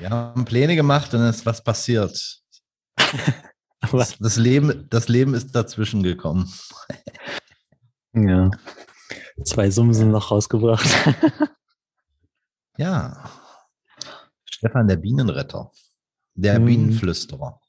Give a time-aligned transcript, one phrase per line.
[0.00, 2.40] Wir haben Pläne gemacht und es ist was passiert.
[3.92, 6.52] das, das, Leben, das Leben ist dazwischen gekommen.
[8.12, 8.50] Ja.
[9.44, 10.88] Zwei Summen sind noch rausgebracht.
[12.78, 13.28] ja.
[14.44, 15.72] Stefan, der Bienenretter.
[16.34, 16.66] Der hm.
[16.66, 17.60] Bienenflüsterer.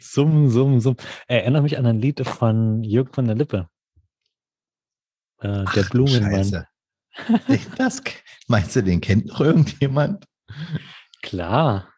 [0.00, 0.96] Summ, summ, summ.
[1.26, 3.68] Erinnere mich an ein Lied von Jürgen von der Lippe.
[5.40, 6.66] Äh, der Blumenmann.
[7.76, 8.02] das,
[8.48, 10.24] meinst du, den kennt noch irgendjemand?
[11.24, 11.88] Klar.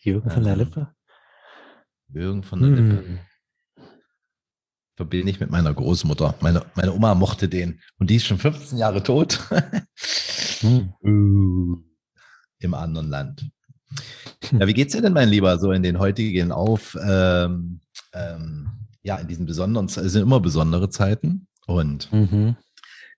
[0.00, 0.94] Jürgen von der ähm, Lippe.
[2.08, 2.76] Jürgen von der hm.
[2.76, 3.20] Lippe.
[4.96, 6.34] Verbinde ich mit meiner Großmutter.
[6.40, 7.82] Meine, meine Oma mochte den.
[7.98, 9.38] Und die ist schon 15 Jahre tot.
[10.60, 10.94] hm.
[12.58, 13.50] Im anderen Land.
[14.52, 17.80] Ja, wie geht's dir denn, mein Lieber, so in den heutigen Auf, ähm,
[18.14, 18.70] ähm,
[19.02, 22.56] ja, in diesen besonderen, es sind immer besondere Zeiten und mhm.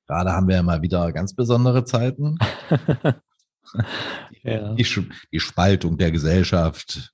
[0.06, 2.36] gerade haben wir ja mal wieder ganz besondere Zeiten.
[4.42, 4.74] ja.
[4.74, 4.86] die,
[5.32, 7.12] die, Spaltung der Gesellschaft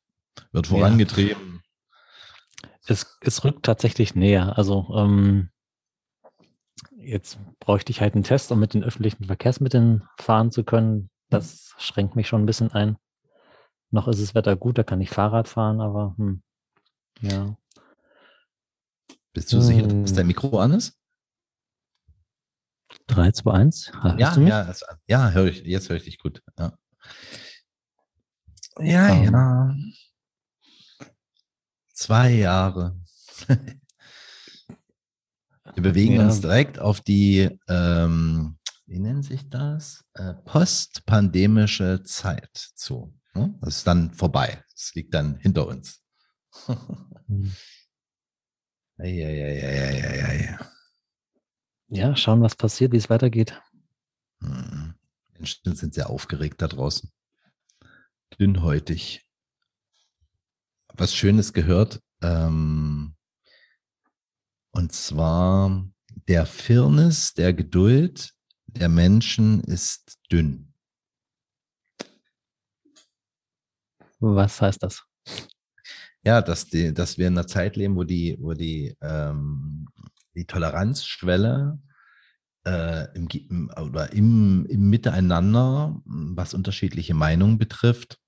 [0.52, 1.62] wird vorangetrieben.
[2.62, 2.70] Ja.
[2.86, 4.58] Es, es rückt tatsächlich näher.
[4.58, 5.50] Also ähm,
[6.98, 11.10] jetzt bräuchte ich halt einen Test, um mit den öffentlichen Verkehrsmitteln fahren zu können.
[11.30, 12.96] Das schränkt mich schon ein bisschen ein.
[13.90, 16.42] Noch ist das Wetter gut, da kann ich Fahrrad fahren, aber hm,
[17.20, 17.56] ja.
[19.32, 20.26] Bist du sicher, dass dein hm.
[20.28, 20.96] Mikro an ist?
[23.06, 23.92] 3, 2, 1.
[24.02, 24.74] Hörst ja, ja,
[25.06, 26.42] ja hör ich, jetzt höre ich dich gut.
[26.58, 26.72] Ja,
[28.78, 29.12] ja.
[29.12, 29.24] Um.
[29.24, 29.32] Ähm.
[29.32, 29.76] ja.
[31.92, 32.96] Zwei Jahre.
[35.74, 36.24] Wir bewegen ja.
[36.24, 40.04] uns direkt auf die, ähm, wie nennt sich das?
[40.14, 43.14] Äh, postpandemische Zeit zu.
[43.34, 43.56] Ne?
[43.60, 44.62] Das ist dann vorbei.
[44.74, 46.02] Es liegt dann hinter uns.
[48.98, 50.58] Eieieiei.
[51.94, 53.62] Ja, schauen, was passiert, wie es weitergeht.
[54.40, 54.94] Hm.
[55.34, 57.12] Menschen sind sehr aufgeregt da draußen.
[58.38, 59.24] Dünnhäutig.
[60.92, 62.00] Was Schönes gehört.
[62.20, 63.14] Ähm,
[64.72, 65.88] und zwar
[66.26, 68.34] der Firnis, der Geduld
[68.66, 70.74] der Menschen ist dünn.
[74.18, 75.04] Was heißt das?
[76.24, 79.86] Ja, dass, die, dass wir in einer Zeit leben, wo die, wo die, ähm,
[80.34, 81.78] die Toleranzschwelle
[82.64, 88.18] äh, im, im, oder im, im Miteinander, was unterschiedliche Meinungen betrifft,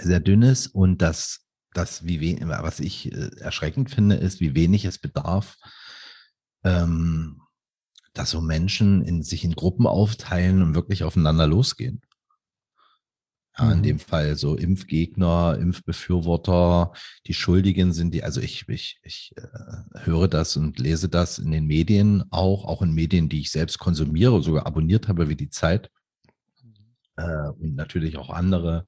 [0.00, 4.54] sehr dünn ist und dass das, wie we was ich äh, erschreckend finde, ist, wie
[4.54, 5.56] wenig es bedarf,
[6.64, 7.40] ähm,
[8.12, 12.00] dass so Menschen in, sich in Gruppen aufteilen und wirklich aufeinander losgehen.
[13.56, 14.00] Ja, in dem mhm.
[14.00, 16.92] Fall so Impfgegner, Impfbefürworter,
[17.26, 21.52] die Schuldigen sind die, also ich, ich, ich äh, höre das und lese das in
[21.52, 25.50] den Medien auch, auch in Medien, die ich selbst konsumiere, sogar abonniert habe wie die
[25.50, 25.88] Zeit.
[27.16, 28.86] Äh, und natürlich auch andere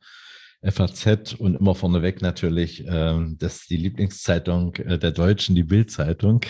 [0.62, 6.40] FAZ und immer vorneweg natürlich, äh, das ist die Lieblingszeitung äh, der Deutschen, die Bildzeitung,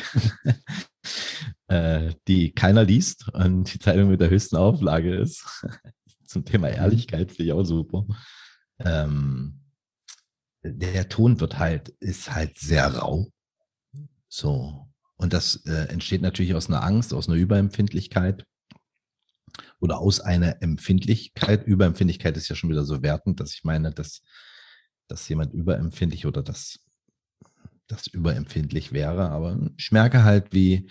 [1.68, 5.44] äh, die keiner liest und die Zeitung mit der höchsten Auflage ist
[6.26, 6.74] zum Thema mhm.
[6.74, 8.06] Ehrlichkeit finde ich auch super.
[8.78, 9.60] Ähm,
[10.62, 13.30] der Ton wird halt, ist halt sehr rau.
[14.28, 14.86] So.
[15.16, 18.44] Und das äh, entsteht natürlich aus einer Angst, aus einer Überempfindlichkeit
[19.80, 21.66] oder aus einer Empfindlichkeit.
[21.66, 24.22] Überempfindlichkeit ist ja schon wieder so wertend, dass ich meine, dass,
[25.08, 26.80] dass jemand überempfindlich oder dass
[27.86, 29.30] das überempfindlich wäre.
[29.30, 30.90] Aber ich merke halt, wie,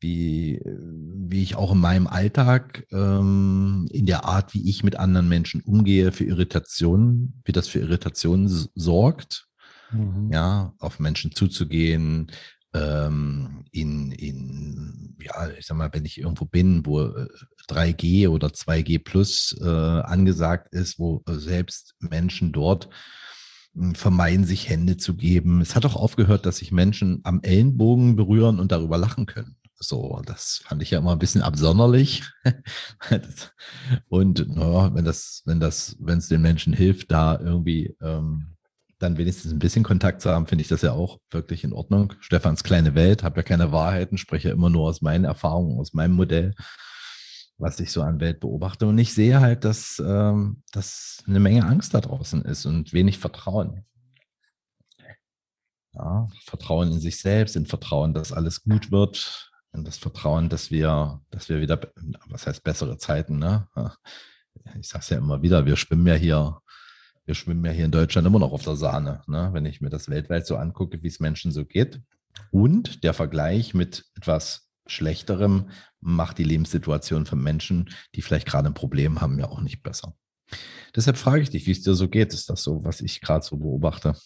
[0.00, 5.28] wie, wie ich auch in meinem Alltag, ähm, in der Art, wie ich mit anderen
[5.28, 9.46] Menschen umgehe, für Irritationen, wie das für Irritationen sorgt.
[9.90, 10.30] Mhm.
[10.32, 12.30] Ja, auf Menschen zuzugehen,
[12.76, 17.00] ähm, in, in, ja, ich sag mal, wenn ich irgendwo bin, wo
[17.68, 22.88] 3G äh, oder 2G plus äh, angesagt ist, wo selbst Menschen dort
[23.74, 25.60] hm, vermeiden, sich Hände zu geben.
[25.60, 29.56] Es hat auch aufgehört, dass sich Menschen am Ellenbogen berühren und darüber lachen können.
[29.78, 32.22] So, das fand ich ja immer ein bisschen absonderlich.
[34.08, 38.56] und naja, wenn das, wenn das, wenn es den Menschen hilft, da irgendwie ähm,
[38.98, 42.14] dann wenigstens ein bisschen Kontakt zu haben, finde ich das ja auch wirklich in Ordnung.
[42.20, 46.14] Stefans kleine Welt, habe ja keine Wahrheiten, spreche immer nur aus meinen Erfahrungen, aus meinem
[46.14, 46.54] Modell,
[47.58, 48.86] was ich so an Welt beobachte.
[48.86, 53.18] Und ich sehe halt, dass, ähm, dass eine Menge Angst da draußen ist und wenig
[53.18, 53.84] Vertrauen.
[55.92, 59.45] Ja, Vertrauen in sich selbst, in Vertrauen, dass alles gut wird,
[59.76, 61.80] und das Vertrauen, dass wir, dass wir wieder,
[62.26, 63.68] was heißt bessere Zeiten, ne?
[64.80, 66.60] Ich sage es ja immer wieder, wir schwimmen ja hier,
[67.24, 69.50] wir schwimmen ja hier in Deutschland immer noch auf der Sahne, ne?
[69.52, 72.00] wenn ich mir das weltweit so angucke, wie es Menschen so geht.
[72.50, 75.70] Und der Vergleich mit etwas Schlechterem
[76.00, 80.16] macht die Lebenssituation von Menschen, die vielleicht gerade ein Problem haben, ja auch nicht besser.
[80.94, 82.32] Deshalb frage ich dich, wie es dir so geht.
[82.32, 84.16] Ist das so, was ich gerade so beobachte?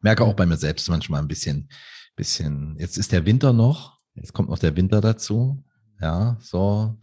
[0.00, 1.68] Merke auch bei mir selbst manchmal ein bisschen,
[2.14, 5.64] bisschen, jetzt ist der Winter noch, jetzt kommt noch der Winter dazu.
[6.00, 6.98] Ja, so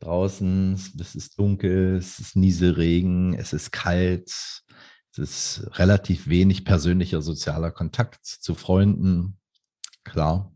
[0.00, 4.28] draußen, es ist dunkel, es ist Nieselregen, es ist kalt,
[5.12, 9.38] es ist relativ wenig persönlicher sozialer Kontakt zu Freunden,
[10.02, 10.52] klar.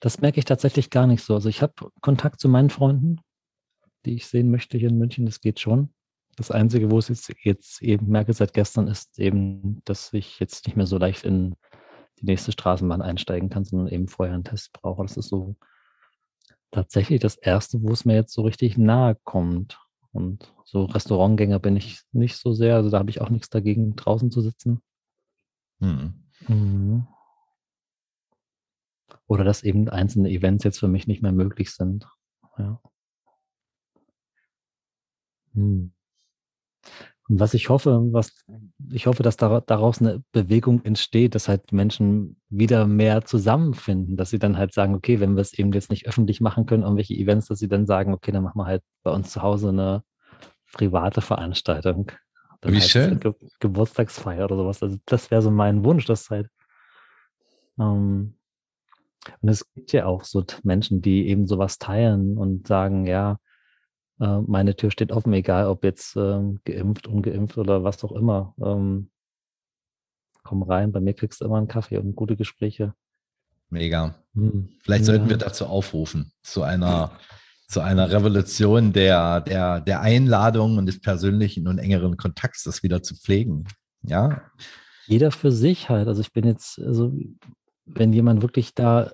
[0.00, 1.34] Das merke ich tatsächlich gar nicht so.
[1.34, 3.20] Also ich habe Kontakt zu meinen Freunden,
[4.04, 5.92] die ich sehen möchte hier in München, das geht schon.
[6.36, 10.66] Das Einzige, wo es jetzt, jetzt eben merke seit gestern, ist eben, dass ich jetzt
[10.66, 11.54] nicht mehr so leicht in
[12.20, 15.02] die nächste Straßenbahn einsteigen kann, sondern eben vorher einen Test brauche.
[15.02, 15.56] Das ist so
[16.70, 19.80] tatsächlich das Erste, wo es mir jetzt so richtig nahe kommt.
[20.12, 22.76] Und so Restaurantgänger bin ich nicht so sehr.
[22.76, 24.80] Also da habe ich auch nichts dagegen, draußen zu sitzen.
[25.80, 26.14] Mhm.
[26.46, 27.06] Mhm.
[29.26, 32.06] Oder dass eben einzelne Events jetzt für mich nicht mehr möglich sind.
[32.58, 32.80] Ja.
[35.54, 35.92] Hm.
[37.28, 38.44] Und was ich hoffe, was
[38.90, 44.38] ich hoffe, dass daraus eine Bewegung entsteht, dass halt Menschen wieder mehr zusammenfinden, dass sie
[44.38, 47.46] dann halt sagen, okay, wenn wir es eben jetzt nicht öffentlich machen können, irgendwelche Events,
[47.46, 50.02] dass sie dann sagen, okay, dann machen wir halt bei uns zu Hause eine
[50.72, 52.12] private Veranstaltung.
[52.60, 53.20] Dann Wie schön.
[53.20, 54.82] Ge Geburtstagsfeier oder sowas.
[54.82, 56.48] Also das wäre so mein Wunsch, dass halt.
[57.78, 58.36] Ähm,
[59.40, 63.38] und es gibt ja auch so Menschen, die eben sowas teilen und sagen, ja,
[64.20, 68.54] äh, meine Tür steht offen, egal ob jetzt ähm, geimpft, ungeimpft oder was auch immer.
[68.62, 69.10] Ähm,
[70.42, 72.94] komm rein, bei mir kriegst du immer einen Kaffee und gute Gespräche.
[73.70, 74.14] Mega.
[74.34, 74.68] Hm.
[74.82, 75.30] Vielleicht sollten ja.
[75.30, 77.18] wir dazu aufrufen, zu einer,
[77.68, 83.02] zu einer Revolution der, der, der Einladung und des persönlichen und engeren Kontakts, das wieder
[83.02, 83.64] zu pflegen.
[84.02, 84.42] Ja.
[85.06, 86.08] Jeder für sich halt.
[86.08, 87.12] Also ich bin jetzt, also
[87.86, 89.10] wenn jemand wirklich da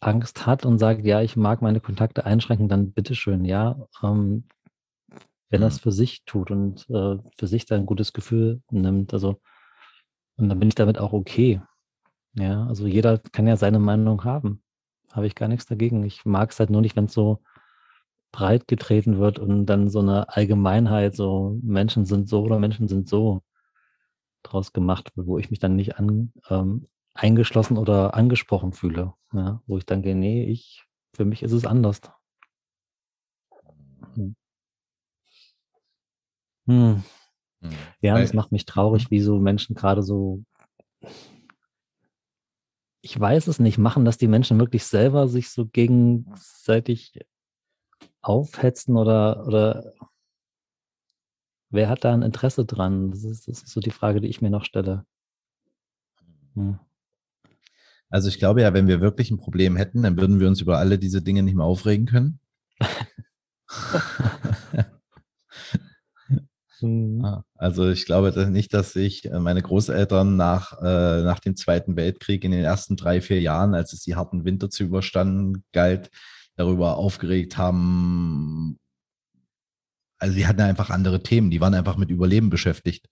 [0.00, 3.76] Angst hat und sagt, ja, ich mag meine Kontakte einschränken, dann bitteschön, ja.
[4.02, 4.44] Ähm,
[5.50, 5.70] wenn mhm.
[5.70, 9.40] für sich tut und äh, für sich da ein gutes Gefühl nimmt, also
[10.38, 11.60] und dann bin ich damit auch okay.
[12.34, 14.62] Ja, also jeder kann ja seine Meinung haben.
[15.12, 16.04] Habe ich gar nichts dagegen.
[16.04, 17.42] Ich mag es halt nur nicht, wenn es so
[18.30, 23.08] breit getreten wird und dann so eine Allgemeinheit, so Menschen sind so oder Menschen sind
[23.08, 23.42] so
[24.42, 26.86] draus gemacht wird, wo ich mich dann nicht an, ähm,
[27.18, 29.14] eingeschlossen oder angesprochen fühle.
[29.32, 32.00] Ja, wo ich denke, nee, ich, für mich ist es anders.
[34.14, 34.36] Hm.
[36.66, 37.02] Hm.
[37.60, 37.70] Hm.
[38.00, 39.10] Ja, das macht mich traurig, hm.
[39.10, 40.42] wie so Menschen gerade so.
[43.00, 47.18] Ich weiß es nicht, machen das die Menschen wirklich selber sich so gegenseitig
[48.22, 49.92] aufhetzen oder, oder
[51.70, 53.10] wer hat da ein Interesse dran?
[53.10, 55.04] Das ist, das ist so die Frage, die ich mir noch stelle.
[56.54, 56.78] Hm.
[58.10, 60.78] Also ich glaube ja, wenn wir wirklich ein Problem hätten, dann würden wir uns über
[60.78, 62.40] alle diese Dinge nicht mehr aufregen können.
[66.80, 67.42] Mhm.
[67.56, 72.44] also ich glaube nicht, dass sich äh, meine Großeltern nach, äh, nach dem Zweiten Weltkrieg
[72.44, 76.08] in den ersten drei, vier Jahren, als es die harten Winter zu überstanden galt,
[76.54, 78.78] darüber aufgeregt haben.
[80.18, 83.08] Also die hatten einfach andere Themen, die waren einfach mit Überleben beschäftigt.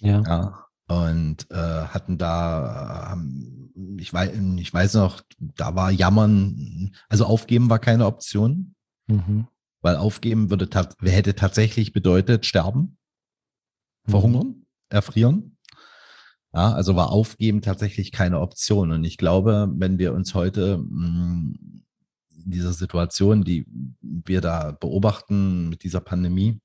[0.00, 0.22] Ja.
[0.26, 7.26] ja und äh, hatten da, äh, ich, weiß, ich weiß noch, da war Jammern, also
[7.26, 8.74] aufgeben war keine Option,
[9.06, 9.46] mhm.
[9.82, 10.68] weil aufgeben würde
[11.02, 12.96] hätte tatsächlich bedeutet sterben,
[14.06, 14.10] mhm.
[14.10, 15.56] verhungern, erfrieren.
[16.54, 18.90] Ja, also war aufgeben tatsächlich keine Option.
[18.90, 21.84] Und ich glaube, wenn wir uns heute mh, mm,
[22.46, 23.66] in dieser Situation, die
[24.00, 26.58] wir da beobachten mit dieser Pandemie,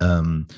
[0.00, 0.48] ähm,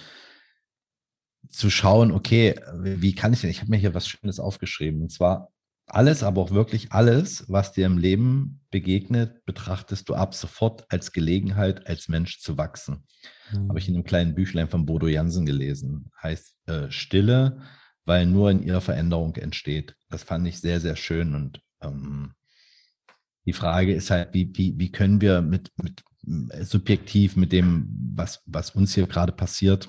[1.49, 3.51] zu schauen, okay, wie kann ich denn?
[3.51, 5.03] Ich habe mir hier was Schönes aufgeschrieben.
[5.03, 5.51] Und zwar
[5.87, 11.13] alles, aber auch wirklich alles, was dir im Leben begegnet, betrachtest du ab sofort als
[11.13, 13.05] Gelegenheit, als Mensch zu wachsen.
[13.53, 13.69] Mhm.
[13.69, 16.11] Habe ich in einem kleinen Büchlein von Bodo Jansen gelesen.
[16.23, 17.61] Heißt äh, Stille,
[18.05, 19.97] weil nur in ihr Veränderung entsteht.
[20.09, 21.35] Das fand ich sehr, sehr schön.
[21.35, 22.33] Und ähm,
[23.47, 26.03] die Frage ist halt, wie, wie, wie können wir mit, mit
[26.63, 29.89] subjektiv mit dem, was, was uns hier gerade passiert,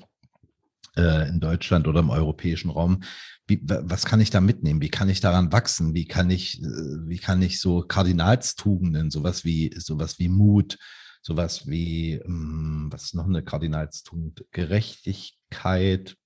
[0.96, 3.02] äh, in Deutschland oder im europäischen Raum.
[3.46, 4.80] Wie, was kann ich da mitnehmen?
[4.80, 5.94] Wie kann ich daran wachsen?
[5.94, 6.64] Wie kann ich, äh,
[7.06, 10.78] wie kann ich so Kardinalstugenden, sowas wie, sowas wie Mut,
[11.22, 14.44] sowas wie, ähm, was ist noch eine Kardinalstugend?
[14.50, 16.16] Gerechtigkeit,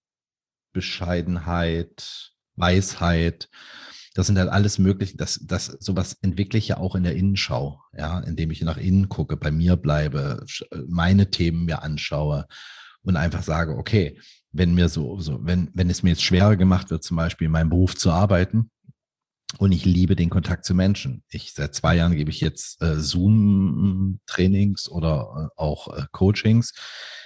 [0.72, 3.48] Bescheidenheit, Weisheit.
[4.14, 7.80] Das sind halt alles mögliche, das, das, sowas entwickle ich ja auch in der Innenschau,
[7.96, 10.44] ja, indem ich nach innen gucke, bei mir bleibe,
[10.88, 12.46] meine Themen mir anschaue
[13.02, 14.18] und einfach sage, okay,
[14.52, 17.52] wenn mir so, so wenn, wenn es mir jetzt schwerer gemacht wird, zum Beispiel in
[17.52, 18.70] meinem Beruf zu arbeiten,
[19.58, 21.24] Und ich liebe den Kontakt zu Menschen.
[21.28, 26.72] Ich seit zwei Jahren gebe ich jetzt äh, Zoom-Trainings oder äh, auch äh, Coachings.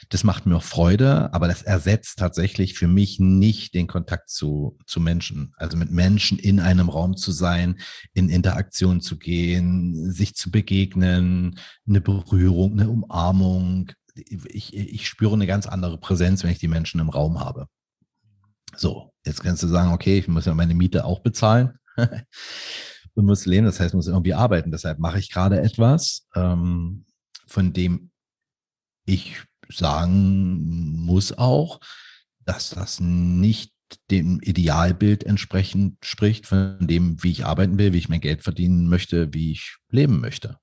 [0.09, 5.01] Das macht mir Freude, aber das ersetzt tatsächlich für mich nicht den Kontakt zu, zu
[5.01, 5.53] Menschen.
[5.57, 7.79] Also mit Menschen in einem Raum zu sein,
[8.15, 13.93] in Interaktion zu gehen, sich zu begegnen, eine Berührung, eine Umarmung.
[14.15, 17.67] Ich, ich spüre eine ganz andere Präsenz, wenn ich die Menschen im Raum habe.
[18.77, 21.79] So, jetzt kannst du sagen, okay, ich muss ja meine Miete auch bezahlen
[23.15, 24.71] und muss leben, das heißt, muss irgendwie arbeiten.
[24.71, 27.05] Deshalb mache ich gerade etwas, ähm,
[27.47, 28.11] von dem
[29.07, 31.81] ich sagen muss auch,
[32.45, 33.73] dass das nicht
[34.11, 38.89] dem Idealbild entsprechend spricht, von dem, wie ich arbeiten will, wie ich mein Geld verdienen
[38.89, 40.59] möchte, wie ich leben möchte.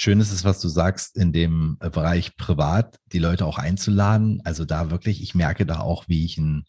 [0.00, 4.40] Schön ist es, was du sagst, in dem Bereich privat die Leute auch einzuladen.
[4.44, 6.66] Also da wirklich, ich merke da auch, wie ich ein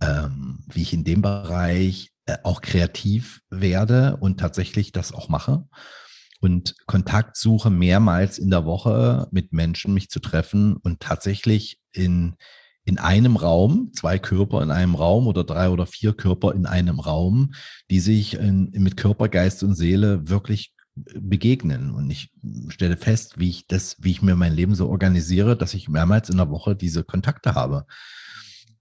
[0.00, 5.64] ähm, wie ich in dem Bereich äh, auch kreativ werde und tatsächlich das auch mache
[6.40, 12.36] und Kontakt suche mehrmals in der Woche mit Menschen mich zu treffen und tatsächlich in
[12.84, 17.00] in einem Raum, zwei Körper in einem Raum oder drei oder vier Körper in einem
[17.00, 17.52] Raum,
[17.90, 21.90] die sich in, mit Körper, Geist und Seele wirklich begegnen.
[21.90, 22.32] Und ich
[22.68, 26.30] stelle fest, wie ich das, wie ich mir mein Leben so organisiere, dass ich mehrmals
[26.30, 27.86] in der Woche diese Kontakte habe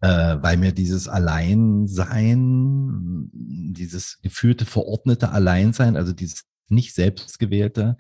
[0.02, 2.50] äh, weil mir dieses Alleinsein,
[3.34, 7.98] dieses gefühlte, verordnete Alleinsein, also dieses nicht selbstgewählte,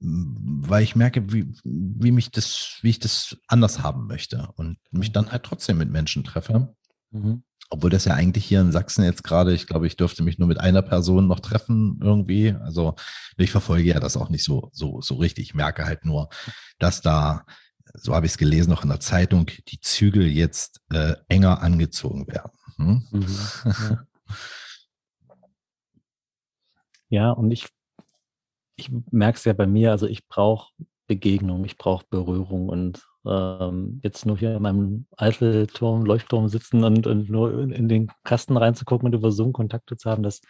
[0.00, 5.12] weil ich merke, wie, wie mich das, wie ich das anders haben möchte und mich
[5.12, 6.74] dann halt trotzdem mit Menschen treffe.
[7.10, 7.42] Mhm.
[7.70, 10.48] Obwohl das ja eigentlich hier in Sachsen jetzt gerade, ich glaube, ich dürfte mich nur
[10.48, 12.54] mit einer Person noch treffen irgendwie.
[12.62, 12.96] Also
[13.36, 15.44] ich verfolge ja das auch nicht so, so, so richtig.
[15.44, 16.28] Ich merke halt nur,
[16.78, 17.44] dass da
[17.94, 22.26] so habe ich es gelesen, noch in der Zeitung, die Zügel jetzt äh, enger angezogen
[22.28, 22.52] werden.
[22.76, 23.06] Hm?
[23.10, 23.26] Mhm,
[23.64, 24.06] ja.
[27.08, 27.66] ja, und ich,
[28.76, 30.72] ich merke es ja bei mir, also ich brauche
[31.06, 37.06] Begegnung, ich brauche Berührung und ähm, jetzt nur hier in meinem Eiffelturm, Leuchtturm sitzen und,
[37.06, 40.40] und nur in, in, den Kasten reinzugucken und über Zoom Kontakte zu haben, das,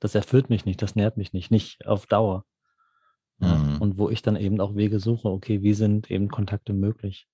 [0.00, 2.44] das erfüllt mich nicht, das nährt mich nicht, nicht auf Dauer.
[3.40, 3.80] Ja, mhm.
[3.80, 7.28] Und wo ich dann eben auch Wege suche, okay, wie sind eben Kontakte möglich?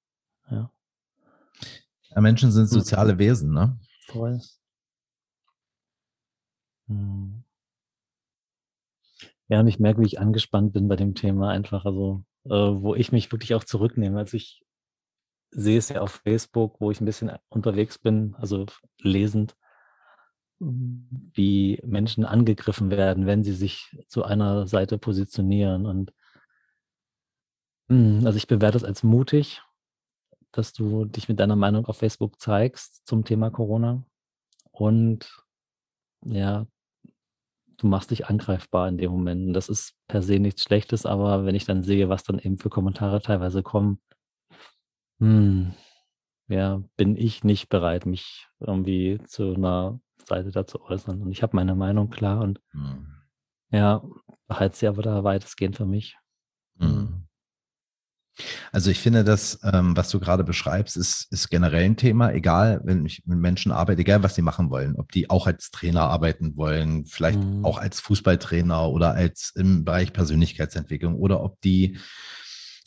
[0.50, 0.72] Ja.
[2.08, 3.78] ja Menschen sind soziale Wesen, ne?
[4.06, 4.40] Voll.
[6.86, 7.44] Mhm.
[9.48, 12.94] Ja, und ich merke, wie ich angespannt bin bei dem Thema einfach, also äh, wo
[12.94, 14.18] ich mich wirklich auch zurücknehme.
[14.18, 14.64] Also ich
[15.50, 18.66] sehe es ja auf Facebook, wo ich ein bisschen unterwegs bin, also
[19.00, 19.56] lesend,
[20.60, 25.86] wie Menschen angegriffen werden, wenn sie sich zu einer Seite positionieren.
[25.86, 26.12] Und
[27.88, 29.62] hm, also ich bewerte es als mutig,
[30.52, 34.04] dass du dich mit deiner Meinung auf Facebook zeigst zum Thema Corona.
[34.70, 35.44] Und
[36.26, 36.66] ja,
[37.78, 39.48] du machst dich angreifbar in dem Moment.
[39.48, 42.58] Und das ist per se nichts Schlechtes, aber wenn ich dann sehe, was dann eben
[42.58, 44.00] für Kommentare teilweise kommen,
[45.20, 45.74] hm,
[46.48, 51.22] ja, bin ich nicht bereit, mich irgendwie zu einer Seite dazu äußern.
[51.22, 53.06] Und ich habe meine Meinung klar und mhm.
[53.70, 54.02] ja,
[54.48, 56.16] behalte sie aber da weitestgehend für mich.
[56.76, 57.26] Mhm.
[58.72, 62.80] Also ich finde, das, ähm, was du gerade beschreibst, ist, ist generell ein Thema, egal,
[62.84, 66.02] wenn ich mit Menschen arbeite, egal was sie machen wollen, ob die auch als Trainer
[66.02, 67.64] arbeiten wollen, vielleicht mhm.
[67.64, 71.98] auch als Fußballtrainer oder als im Bereich Persönlichkeitsentwicklung oder ob die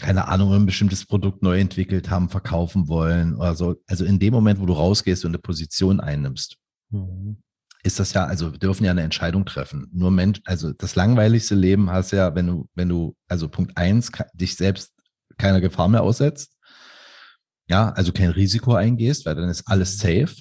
[0.04, 3.76] keine Ahnung, ein bestimmtes Produkt neu entwickelt haben, verkaufen wollen oder so.
[3.88, 6.58] Also in dem Moment, wo du rausgehst und eine Position einnimmst,
[6.90, 7.38] mhm.
[7.84, 9.88] ist das ja, also wir dürfen ja eine Entscheidung treffen.
[9.94, 14.12] Nur Mensch, also das langweiligste Leben hast ja, wenn du, wenn du, also Punkt eins,
[14.34, 14.92] dich selbst
[15.38, 16.58] keiner Gefahr mehr aussetzt.
[17.70, 20.36] Ja, also kein Risiko eingehst, weil dann ist alles safe.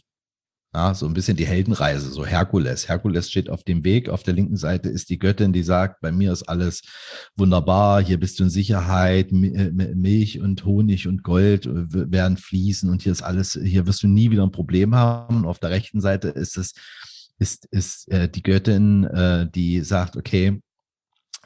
[0.75, 2.89] Ja, so ein bisschen die Heldenreise, so Herkules.
[2.89, 4.09] Herkules steht auf dem Weg.
[4.09, 6.81] Auf der linken Seite ist die Göttin, die sagt, bei mir ist alles
[7.37, 8.03] wunderbar.
[8.03, 9.31] Hier bist du in Sicherheit.
[9.33, 14.03] Äh, Milch und Honig und Gold äh, werden fließen und hier ist alles, hier wirst
[14.03, 15.37] du nie wieder ein Problem haben.
[15.37, 16.73] Und auf der rechten Seite ist es,
[17.39, 20.63] ist, ist äh, die Göttin, äh, die sagt, okay,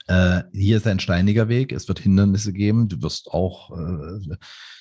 [0.06, 4.36] äh, hier ist ein steiniger Weg, es wird Hindernisse geben, du wirst auch, äh, du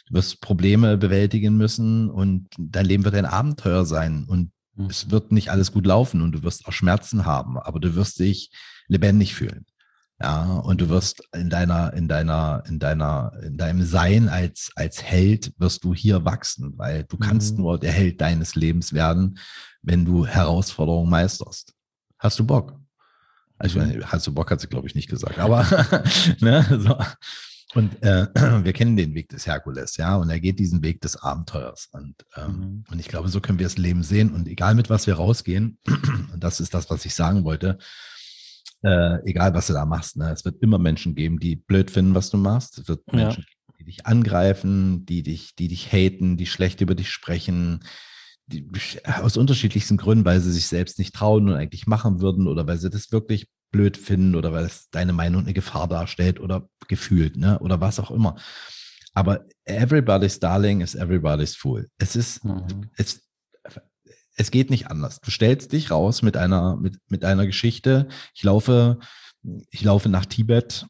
[0.10, 4.86] wirst Probleme bewältigen müssen und dein Leben wird ein Abenteuer sein und mhm.
[4.86, 8.20] es wird nicht alles gut laufen und du wirst auch Schmerzen haben, aber du wirst
[8.20, 8.51] dich
[8.88, 9.65] lebendig fühlen.
[10.22, 15.03] Ja, und du wirst in deiner, in deiner, in deiner, in deinem Sein als, als
[15.03, 17.63] Held wirst du hier wachsen, weil du kannst mhm.
[17.63, 19.39] nur der Held deines Lebens werden,
[19.82, 21.74] wenn du Herausforderungen meisterst.
[22.17, 22.79] Hast du Bock?
[23.58, 25.40] Also, ich meine, hast du Bock, hat sie, glaube ich, nicht gesagt.
[25.40, 25.64] Aber,
[26.40, 26.98] ne, so.
[27.76, 28.28] Und äh,
[28.64, 31.90] wir kennen den Weg des Herkules, ja, und er geht diesen Weg des Abenteuers.
[31.92, 32.84] Und, ähm, mhm.
[32.90, 34.34] und ich glaube, so können wir das Leben sehen.
[34.34, 35.78] Und egal mit was wir rausgehen,
[36.34, 37.78] und das ist das, was ich sagen wollte,
[38.84, 42.16] äh, egal was du da machst, ne, es wird immer Menschen geben, die blöd finden,
[42.16, 42.78] was du machst.
[42.78, 46.96] Es wird Menschen geben, die dich angreifen, die dich, die dich haten, die schlecht über
[46.96, 47.84] dich sprechen,
[48.48, 48.68] die,
[49.22, 52.78] aus unterschiedlichsten Gründen, weil sie sich selbst nicht trauen und eigentlich machen würden oder weil
[52.78, 57.38] sie das wirklich blöd finden oder weil es deine Meinung eine Gefahr darstellt oder gefühlt,
[57.38, 57.60] ne?
[57.60, 58.36] Oder was auch immer.
[59.14, 61.88] Aber everybody's darling is everybody's fool.
[61.98, 62.90] Es ist, mhm.
[62.98, 63.24] es,
[64.36, 65.20] es geht nicht anders.
[65.22, 68.08] Du stellst dich raus mit einer, mit, mit einer Geschichte.
[68.34, 69.00] Ich laufe,
[69.70, 70.86] ich laufe nach Tibet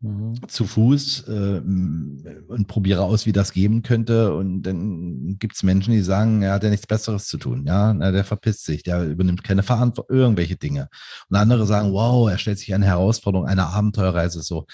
[0.00, 0.48] mhm.
[0.48, 4.34] zu Fuß äh, und probiere aus, wie das geben könnte.
[4.34, 7.64] Und dann gibt es Menschen, die sagen, er hat ja nichts Besseres zu tun.
[7.66, 10.88] Ja, Na, der verpisst sich, der übernimmt keine Verantwortung, irgendwelche Dinge.
[11.28, 14.66] Und andere sagen, wow, er stellt sich eine Herausforderung, eine Abenteuerreise so.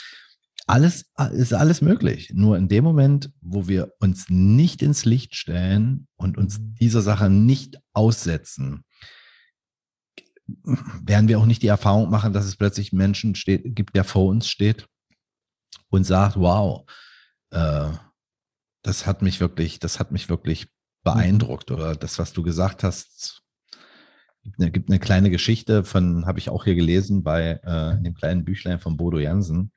[0.68, 2.30] Alles ist alles möglich.
[2.34, 6.74] Nur in dem Moment, wo wir uns nicht ins Licht stellen und uns mhm.
[6.80, 8.84] dieser Sache nicht aussetzen,
[11.04, 14.26] werden wir auch nicht die Erfahrung machen, dass es plötzlich Menschen steht, gibt, der vor
[14.26, 14.86] uns steht
[15.92, 16.84] und sagt, wow,
[17.50, 17.90] äh,
[18.82, 20.68] das hat mich wirklich, das hat mich wirklich
[21.04, 21.76] beeindruckt mhm.
[21.76, 23.42] oder das, was du gesagt hast,
[24.42, 28.44] gibt gibt eine kleine Geschichte von, habe ich auch hier gelesen bei äh, dem kleinen
[28.44, 29.70] Büchlein von Bodo Jansen.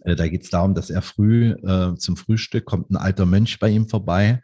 [0.00, 3.58] Äh, da geht es darum, dass er früh äh, zum Frühstück kommt ein alter Mönch
[3.58, 4.42] bei ihm vorbei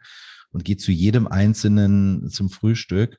[0.51, 3.17] und geht zu jedem Einzelnen zum Frühstück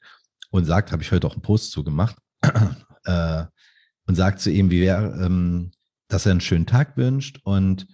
[0.51, 2.17] und sagt, habe ich heute auch einen Post zugemacht,
[3.05, 3.45] äh,
[4.07, 5.73] und sagt zu ihm, wie wäre, ähm,
[6.09, 7.87] dass er einen schönen Tag wünscht und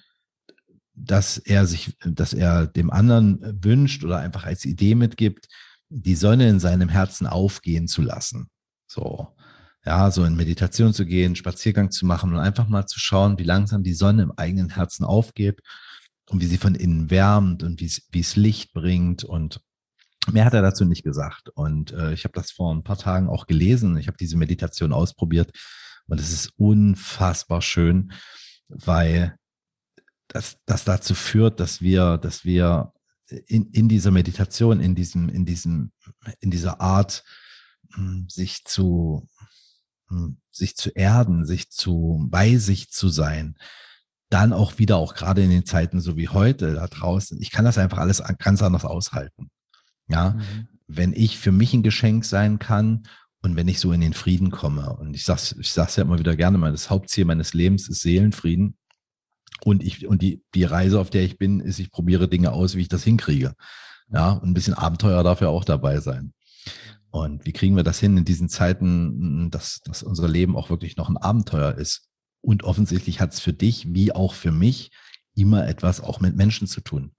[0.94, 5.48] dass er sich, dass er dem anderen wünscht oder einfach als Idee mitgibt,
[5.88, 8.50] die Sonne in seinem Herzen aufgehen zu lassen.
[8.86, 9.28] So,
[9.84, 13.44] ja, so in Meditation zu gehen, Spaziergang zu machen und einfach mal zu schauen, wie
[13.44, 15.60] langsam die Sonne im eigenen Herzen aufgeht
[16.28, 19.60] und wie sie von innen wärmt und wie es Licht bringt und
[20.30, 21.48] Mehr hat er dazu nicht gesagt.
[21.48, 23.96] Und äh, ich habe das vor ein paar Tagen auch gelesen.
[23.96, 25.50] Ich habe diese Meditation ausprobiert
[26.10, 28.12] und es ist unfassbar schön,
[28.68, 29.36] weil
[30.28, 32.92] das, das dazu führt, dass wir, dass wir
[33.46, 35.92] in, in dieser Meditation, in diesem, in diesem,
[36.40, 37.24] in dieser Art,
[37.92, 39.28] hm, sich zu,
[40.08, 43.56] hm, sich zu erden, sich zu, bei sich zu sein,
[44.30, 47.64] dann auch wieder, auch gerade in den Zeiten so wie heute da draußen, ich kann
[47.64, 49.50] das einfach alles ganz anders aushalten.
[50.08, 50.68] Ja, mhm.
[50.88, 53.04] wenn ich für mich ein Geschenk sein kann
[53.42, 56.18] und wenn ich so in den Frieden komme, und ich sag's, ich sag's ja immer
[56.18, 58.76] wieder gerne mal, das Hauptziel meines Lebens ist Seelenfrieden.
[59.64, 62.74] Und ich, und die, die Reise, auf der ich bin, ist, ich probiere Dinge aus,
[62.74, 63.54] wie ich das hinkriege.
[64.12, 66.32] Ja, und ein bisschen Abenteuer darf ja auch dabei sein.
[67.10, 70.96] Und wie kriegen wir das hin in diesen Zeiten, dass, dass unser Leben auch wirklich
[70.96, 72.08] noch ein Abenteuer ist?
[72.42, 74.90] Und offensichtlich hat es für dich wie auch für mich
[75.34, 77.12] immer etwas auch mit Menschen zu tun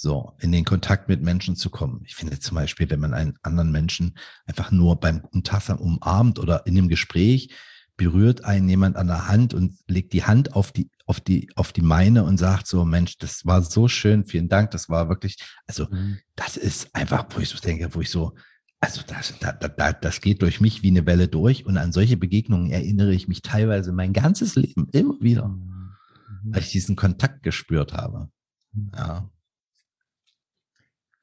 [0.00, 2.02] so in den Kontakt mit Menschen zu kommen.
[2.06, 6.66] Ich finde zum Beispiel, wenn man einen anderen Menschen einfach nur beim Untertassen umarmt oder
[6.66, 7.52] in dem Gespräch
[7.96, 11.72] berührt einen jemand an der Hand und legt die Hand auf die auf die auf
[11.72, 15.36] die meine und sagt so Mensch, das war so schön, vielen Dank, das war wirklich,
[15.66, 16.18] also mhm.
[16.36, 18.34] das ist einfach, wo ich so denke, wo ich so
[18.78, 22.16] also das, da, da, das geht durch mich wie eine Welle durch und an solche
[22.16, 25.96] Begegnungen erinnere ich mich teilweise mein ganzes Leben immer wieder, mhm.
[26.44, 28.28] weil ich diesen Kontakt gespürt habe.
[28.72, 28.92] Mhm.
[28.94, 29.28] Ja.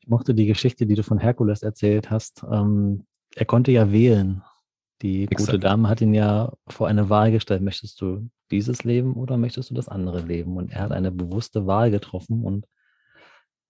[0.06, 2.44] Ich mochte die Geschichte, die du von Herkules erzählt hast.
[2.52, 4.44] Ähm, er konnte ja wählen.
[5.02, 5.50] Die Exakt.
[5.50, 7.64] gute Dame hat ihn ja vor eine Wahl gestellt.
[7.64, 10.58] Möchtest du dieses Leben oder möchtest du das andere Leben?
[10.58, 12.68] Und er hat eine bewusste Wahl getroffen und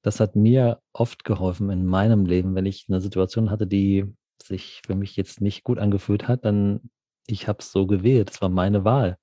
[0.02, 4.82] das hat mir oft geholfen in meinem Leben, wenn ich eine Situation hatte, die sich
[4.86, 6.82] für mich jetzt nicht gut angefühlt hat, dann
[7.28, 8.30] ich habe es so gewählt.
[8.30, 9.18] Es war meine Wahl.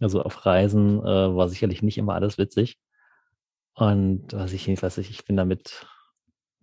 [0.00, 1.04] Also auf Reisen äh,
[1.36, 2.76] war sicherlich nicht immer alles witzig.
[3.74, 5.86] Und was ich weiß ich, ich bin damit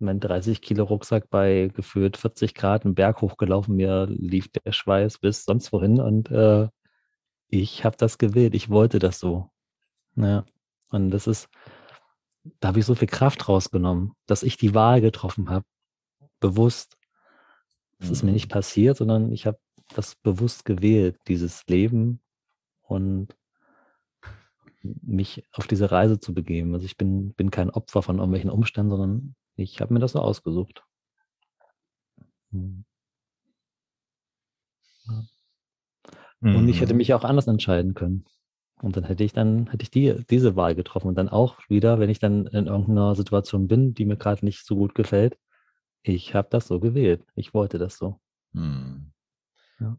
[0.00, 3.76] mein 30 Kilo Rucksack bei gefühlt 40 Grad einen Berg hochgelaufen.
[3.76, 6.68] Mir lief der Schweiß bis sonst wohin und äh,
[7.48, 8.54] ich habe das gewählt.
[8.54, 9.50] Ich wollte das so.
[10.16, 10.44] Ja.
[10.90, 11.48] Und das ist,
[12.60, 15.64] da habe ich so viel Kraft rausgenommen, dass ich die Wahl getroffen habe.
[16.40, 16.96] Bewusst.
[17.98, 18.12] Das mhm.
[18.12, 18.54] ist mir nicht mhm.
[18.54, 19.58] passiert, sondern ich habe
[19.94, 22.20] das bewusst gewählt, dieses Leben
[22.82, 23.36] und
[24.82, 26.74] mich auf diese Reise zu begeben.
[26.74, 30.20] Also ich bin, bin kein Opfer von irgendwelchen Umständen, sondern ich habe mir das so
[30.20, 30.82] ausgesucht.
[32.52, 32.84] Hm.
[35.06, 35.24] Ja.
[36.40, 36.98] Und ich hätte mhm.
[36.98, 38.24] mich auch anders entscheiden können.
[38.80, 41.08] Und dann hätte ich dann, hätte ich die, diese Wahl getroffen.
[41.08, 44.64] Und dann auch wieder, wenn ich dann in irgendeiner Situation bin, die mir gerade nicht
[44.64, 45.38] so gut gefällt,
[46.02, 47.22] ich habe das so gewählt.
[47.34, 48.18] Ich wollte das so.
[48.54, 49.12] Hm.
[49.80, 49.98] Ja.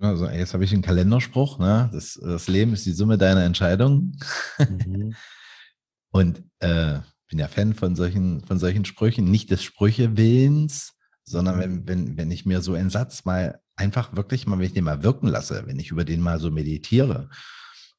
[0.00, 1.90] Also jetzt habe ich einen Kalenderspruch, ne?
[1.92, 4.16] das, das Leben ist die Summe deiner Entscheidungen.
[4.58, 5.16] Mhm.
[6.10, 11.88] Und äh, bin ja Fan von solchen, von solchen Sprüchen, nicht des Sprüchewillens, sondern wenn,
[11.88, 15.02] wenn, wenn ich mir so einen Satz mal einfach wirklich mal, wenn ich den mal
[15.02, 17.28] wirken lasse, wenn ich über den mal so meditiere,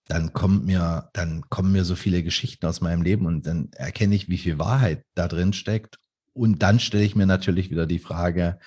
[0.07, 4.15] dann kommt mir, dann kommen mir so viele Geschichten aus meinem Leben und dann erkenne
[4.15, 5.99] ich, wie viel Wahrheit da drin steckt.
[6.33, 8.59] Und dann stelle ich mir natürlich wieder die Frage,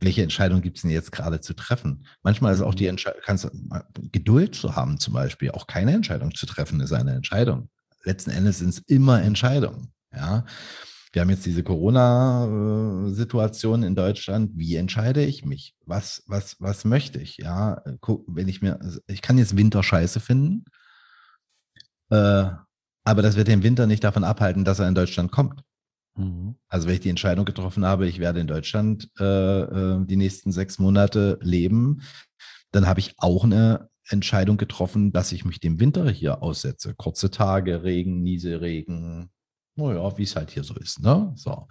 [0.00, 2.06] welche Entscheidung gibt es denn jetzt gerade zu treffen?
[2.22, 2.90] Manchmal ist auch die mhm.
[2.90, 3.48] Entscheidung, kannst
[4.10, 7.68] Geduld zu haben, zum Beispiel, auch keine Entscheidung zu treffen, ist eine Entscheidung.
[8.04, 9.92] Letzten Endes sind es immer Entscheidungen.
[10.14, 10.44] Ja.
[11.12, 14.52] Wir haben jetzt diese Corona-Situation in Deutschland.
[14.54, 15.74] Wie entscheide ich mich?
[15.84, 17.38] Was, was, was möchte ich?
[17.38, 17.82] Ja,
[18.28, 20.66] wenn ich mir, ich kann jetzt Winterscheiße finden,
[22.10, 22.44] äh,
[23.04, 25.64] aber das wird den Winter nicht davon abhalten, dass er in Deutschland kommt.
[26.16, 26.54] Mhm.
[26.68, 30.52] Also wenn ich die Entscheidung getroffen habe, ich werde in Deutschland äh, äh, die nächsten
[30.52, 32.02] sechs Monate leben,
[32.70, 36.94] dann habe ich auch eine Entscheidung getroffen, dass ich mich dem Winter hier aussetze.
[36.94, 39.30] Kurze Tage, Regen, Nieselregen,
[39.80, 41.00] naja, wie es halt hier so ist.
[41.00, 41.32] Ne?
[41.36, 41.66] So.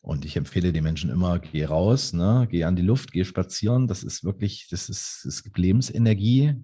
[0.00, 2.46] Und ich empfehle den Menschen immer, geh raus, ne?
[2.50, 3.88] geh an die Luft, geh spazieren.
[3.88, 6.54] Das ist wirklich, das ist, es gibt Lebensenergie.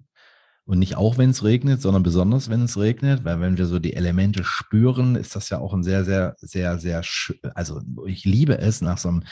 [0.65, 3.79] Und nicht auch, wenn es regnet, sondern besonders, wenn es regnet, weil wenn wir so
[3.79, 7.01] die Elemente spüren, ist das ja auch ein sehr, sehr, sehr, sehr,
[7.53, 9.23] also ich liebe es nach so einem,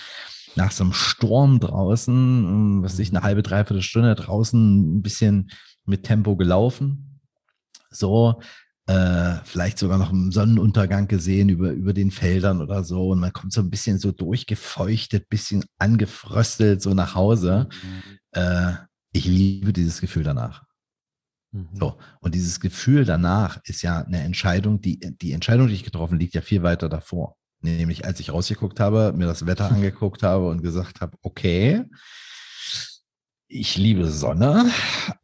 [0.55, 5.51] nach so einem Sturm draußen, was ich eine halbe, dreiviertel Stunde draußen ein bisschen
[5.85, 7.21] mit Tempo gelaufen.
[7.89, 8.41] So,
[8.88, 13.10] äh, vielleicht sogar noch einen Sonnenuntergang gesehen über, über den Feldern oder so.
[13.10, 17.70] Und man kommt so ein bisschen so durchgefeuchtet, bisschen angefröstelt so nach Hause.
[17.84, 18.17] Mhm.
[18.32, 18.74] Äh,
[19.13, 20.63] ich liebe dieses Gefühl danach.
[21.52, 21.70] Mhm.
[21.74, 26.20] So, und dieses Gefühl danach ist ja eine Entscheidung, die, die Entscheidung, die ich getroffen,
[26.20, 27.36] liegt ja viel weiter davor.
[27.62, 31.86] Nämlich, als ich rausgeguckt habe, mir das Wetter angeguckt habe und gesagt habe, okay,
[33.48, 34.72] ich liebe Sonne.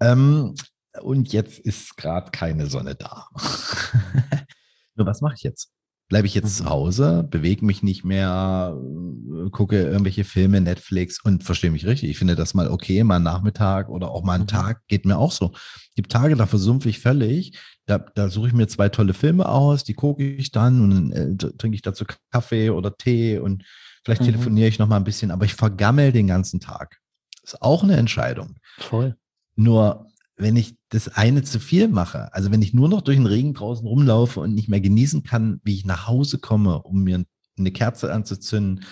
[0.01, 0.53] Ähm,
[1.01, 3.27] und jetzt ist gerade keine Sonne da.
[4.95, 5.71] Nur was mache ich jetzt?
[6.09, 6.63] Bleibe ich jetzt mhm.
[6.63, 12.09] zu Hause, bewege mich nicht mehr, äh, gucke irgendwelche Filme, Netflix und verstehe mich richtig.
[12.09, 14.47] Ich finde das mal okay, mal einen Nachmittag oder auch mal einen mhm.
[14.47, 15.51] Tag geht mir auch so.
[15.53, 17.59] Es gibt Tage, da versumpfe ich völlig.
[17.85, 21.11] Da, da suche ich mir zwei tolle Filme aus, die gucke ich dann und dann
[21.11, 23.65] äh, trinke ich dazu Kaffee oder Tee und
[24.05, 24.27] vielleicht mhm.
[24.27, 26.99] telefoniere ich noch mal ein bisschen, aber ich vergammel den ganzen Tag.
[27.41, 28.55] Das ist auch eine Entscheidung.
[28.77, 29.17] Voll.
[29.55, 30.06] Nur
[30.37, 33.53] wenn ich das eine zu viel mache, also wenn ich nur noch durch den Regen
[33.53, 37.25] draußen rumlaufe und nicht mehr genießen kann, wie ich nach Hause komme, um mir
[37.57, 38.85] eine Kerze anzuzünden,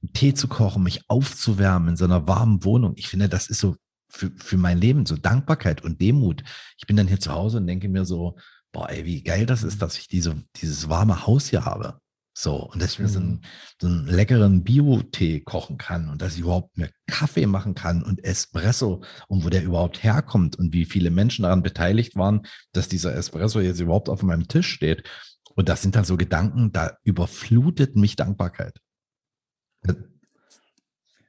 [0.00, 3.60] einen Tee zu kochen, mich aufzuwärmen in so einer warmen Wohnung, ich finde, das ist
[3.60, 3.76] so
[4.08, 6.44] für, für mein Leben so Dankbarkeit und Demut.
[6.76, 8.36] Ich bin dann hier zu Hause und denke mir so,
[8.70, 11.98] boah, ey, wie geil das ist, dass ich diese, dieses warme Haus hier habe.
[12.34, 13.40] So, und dass ich mir so einen, mhm.
[13.80, 18.24] so einen leckeren Bio-Tee kochen kann und dass ich überhaupt mir Kaffee machen kann und
[18.24, 23.14] Espresso und wo der überhaupt herkommt und wie viele Menschen daran beteiligt waren, dass dieser
[23.14, 25.08] Espresso jetzt überhaupt auf meinem Tisch steht.
[25.54, 28.80] Und das sind dann so Gedanken, da überflutet mich Dankbarkeit.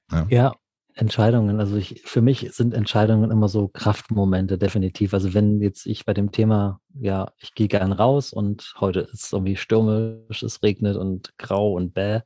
[0.10, 0.54] Ja, ja
[0.96, 5.14] Entscheidungen, also ich, für mich sind Entscheidungen immer so Kraftmomente, definitiv.
[5.14, 9.26] Also wenn jetzt ich bei dem Thema, ja, ich gehe gern raus und heute ist
[9.26, 12.22] es irgendwie stürmisch, es regnet und grau und bäh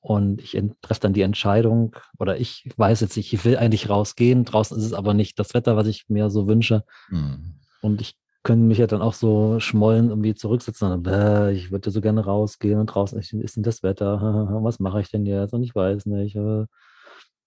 [0.00, 4.76] und ich treffe dann die Entscheidung oder ich weiß jetzt, ich will eigentlich rausgehen, draußen
[4.78, 7.56] ist es aber nicht das Wetter, was ich mir so wünsche mhm.
[7.80, 11.90] und ich könnte mich ja dann auch so schmollen irgendwie zurücksitzen und bäh, ich würde
[11.90, 14.20] so gerne rausgehen und draußen ist nicht das Wetter,
[14.62, 16.66] was mache ich denn jetzt und ich weiß nicht, äh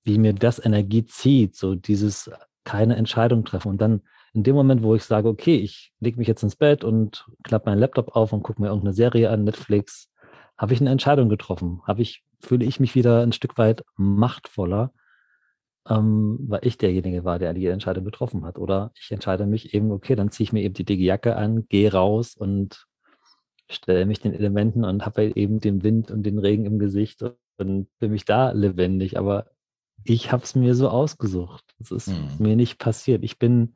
[0.08, 2.32] wie mir das Energie zieht, so dieses
[2.64, 3.70] keine Entscheidung treffen.
[3.70, 4.02] Und dann
[4.34, 7.70] in dem Moment, wo ich sage, okay, ich lege mich jetzt ins Bett und klappe
[7.70, 10.10] meinen Laptop auf und gucke mir irgendeine Serie an, Netflix,
[10.58, 11.82] habe ich eine Entscheidung getroffen.
[11.86, 14.94] Habe ich, fühle ich mich wieder ein Stück weit machtvoller,
[15.90, 18.58] ähm, weil ich derjenige war, der die Entscheidung getroffen hat.
[18.58, 21.68] Oder ich entscheide mich eben, okay, dann ziehe ich mir eben die dicke Jacke an,
[21.68, 22.86] gehe raus und
[23.70, 27.24] stelle mich den Elementen und habe halt eben den Wind und den Regen im Gesicht
[27.58, 29.18] und bin mich da lebendig.
[29.18, 29.48] Aber
[30.04, 31.64] ich habe es mir so ausgesucht.
[31.80, 32.30] Es ist hm.
[32.40, 33.24] mir nicht passiert.
[33.24, 33.76] Ich bin,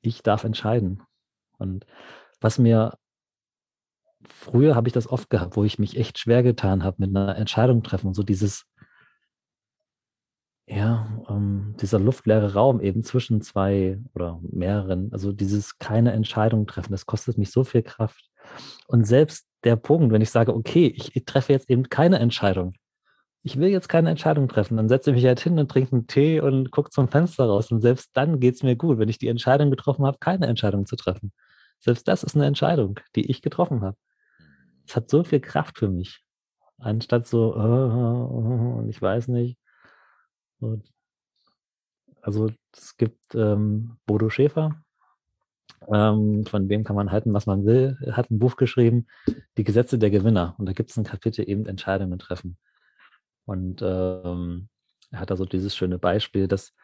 [0.00, 1.02] ich darf entscheiden.
[1.58, 1.86] Und
[2.40, 2.98] was mir
[4.28, 7.36] früher habe ich das oft gehabt, wo ich mich echt schwer getan habe mit einer
[7.36, 8.14] Entscheidung treffen.
[8.14, 8.64] So dieses,
[10.66, 16.92] ja, ähm, dieser luftleere Raum eben zwischen zwei oder mehreren, also dieses keine Entscheidung treffen,
[16.92, 18.30] das kostet mich so viel Kraft.
[18.88, 22.74] Und selbst der Punkt, wenn ich sage, okay, ich, ich treffe jetzt eben keine Entscheidung,
[23.46, 24.76] ich will jetzt keine Entscheidung treffen.
[24.76, 27.70] Dann setze ich mich halt hin und trinke einen Tee und gucke zum Fenster raus.
[27.70, 30.84] Und selbst dann geht es mir gut, wenn ich die Entscheidung getroffen habe, keine Entscheidung
[30.84, 31.32] zu treffen.
[31.78, 33.96] Selbst das ist eine Entscheidung, die ich getroffen habe.
[34.88, 36.24] Es hat so viel Kraft für mich.
[36.78, 39.58] Anstatt so, oh, oh, oh, ich weiß nicht.
[40.58, 40.82] Und,
[42.22, 44.82] Also es gibt ähm, Bodo Schäfer,
[45.92, 49.06] ähm, von wem kann man halten, was man will, er hat ein Buch geschrieben,
[49.56, 50.56] Die Gesetze der Gewinner.
[50.58, 52.56] Und da gibt es ein Kapitel eben Entscheidungen treffen.
[53.46, 54.68] Und ähm,
[55.10, 56.74] er hat also dieses schöne Beispiel, dass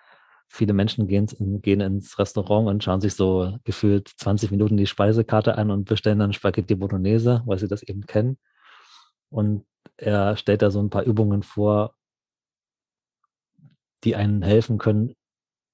[0.48, 1.26] viele Menschen gehen,
[1.62, 6.18] gehen, ins Restaurant und schauen sich so gefühlt 20 Minuten die Speisekarte an und bestellen
[6.18, 8.38] dann Spaghetti Bolognese, weil sie das eben kennen.
[9.30, 9.64] Und
[9.96, 11.94] er stellt da so ein paar Übungen vor,
[14.04, 15.14] die einen helfen können,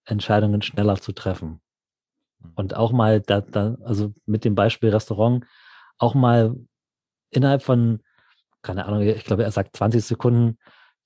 [0.05, 1.61] Entscheidungen schneller zu treffen.
[2.39, 2.53] Mhm.
[2.55, 5.45] Und auch mal, da, da, also mit dem Beispiel Restaurant,
[5.99, 6.55] auch mal
[7.31, 8.01] innerhalb von,
[8.63, 10.59] keine Ahnung, ich glaube, er sagt 20 Sekunden,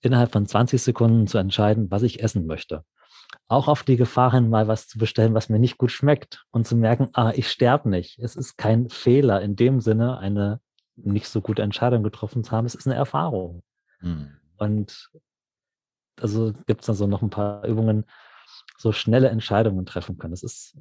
[0.03, 2.85] innerhalb von 20 Sekunden zu entscheiden, was ich essen möchte.
[3.49, 6.67] Auch auf die Gefahr hin, mal was zu bestellen, was mir nicht gut schmeckt und
[6.67, 8.19] zu merken, ah, ich sterbe nicht.
[8.19, 10.61] Es ist kein Fehler in dem Sinne, eine
[10.97, 12.67] nicht so gute Entscheidung getroffen zu haben.
[12.67, 13.62] Es ist eine Erfahrung.
[14.01, 14.37] Mhm.
[14.59, 15.11] Und
[16.21, 18.05] also gibt es da so noch ein paar Übungen,
[18.77, 20.35] so schnelle Entscheidungen treffen können.
[20.35, 20.77] Es ist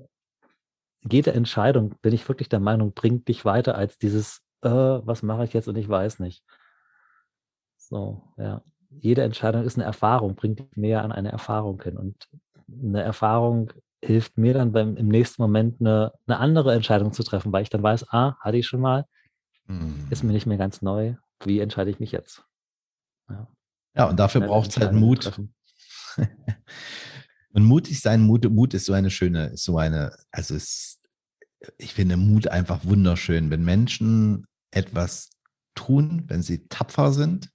[1.10, 5.46] jede Entscheidung, bin ich wirklich der Meinung, bringt dich weiter als dieses, äh, was mache
[5.46, 6.44] ich jetzt und ich weiß nicht.
[7.78, 8.62] So, ja.
[9.00, 11.98] Jede Entscheidung ist eine Erfahrung, bringt dich näher an eine Erfahrung hin.
[11.98, 12.28] Und
[12.70, 13.72] eine Erfahrung
[14.04, 17.70] hilft mir dann beim, im nächsten Moment eine, eine andere Entscheidung zu treffen, weil ich
[17.70, 19.06] dann weiß, ah, hatte ich schon mal,
[19.68, 20.08] hm.
[20.10, 21.16] ist mir nicht mehr ganz neu.
[21.44, 22.44] Wie entscheide ich mich jetzt?
[23.30, 23.48] Ja,
[23.96, 25.32] ja und dafür braucht es halt Mut.
[27.54, 31.02] Und mutig sein, Mut, Mut ist so eine schöne, so eine, also es,
[31.78, 35.30] ich finde Mut einfach wunderschön, wenn Menschen etwas
[35.76, 37.52] tun, wenn sie tapfer sind,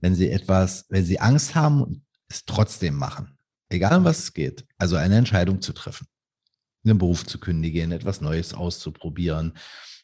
[0.00, 3.38] wenn sie etwas, wenn sie Angst haben es trotzdem machen.
[3.70, 4.66] Egal um was es geht.
[4.78, 6.06] Also eine Entscheidung zu treffen,
[6.84, 9.54] einen Beruf zu kündigen, etwas Neues auszuprobieren,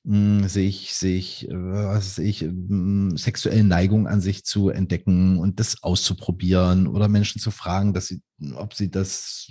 [0.06, 5.60] hm, sich, sich, äh, was weiß ich, hm, sexuelle Neigung an sich zu entdecken und
[5.60, 8.20] das auszuprobieren oder Menschen zu fragen, dass sie,
[8.54, 9.50] ob sie das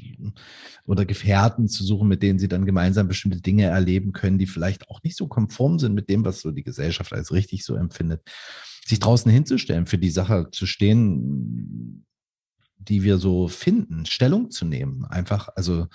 [0.86, 4.90] oder Gefährten zu suchen, mit denen sie dann gemeinsam bestimmte Dinge erleben können, die vielleicht
[4.90, 8.22] auch nicht so konform sind mit dem, was so die Gesellschaft als richtig so empfindet.
[8.86, 12.06] Sich draußen hinzustellen, für die Sache zu stehen,
[12.78, 15.88] die wir so finden, Stellung zu nehmen, einfach, also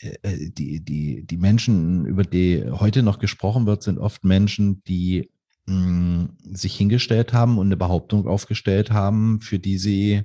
[0.00, 4.82] äh, äh, die, die, die Menschen, über die heute noch gesprochen wird, sind oft Menschen,
[4.84, 5.30] die
[5.66, 10.22] mh, hm, sich hingestellt haben und eine Behauptung aufgestellt haben, für die sie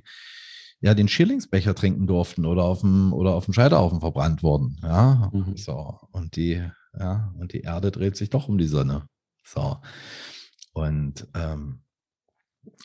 [0.80, 4.76] ja den Schierlingsbecher trinken durften oder auf dem oder auf dem Scheiterhaufen verbrannt wurden.
[4.82, 5.56] Ja, mhm.
[5.56, 6.62] so und die
[6.98, 9.08] ja und die Erde dreht sich doch um die Sonne.
[9.44, 9.78] So
[10.72, 11.80] und ähm,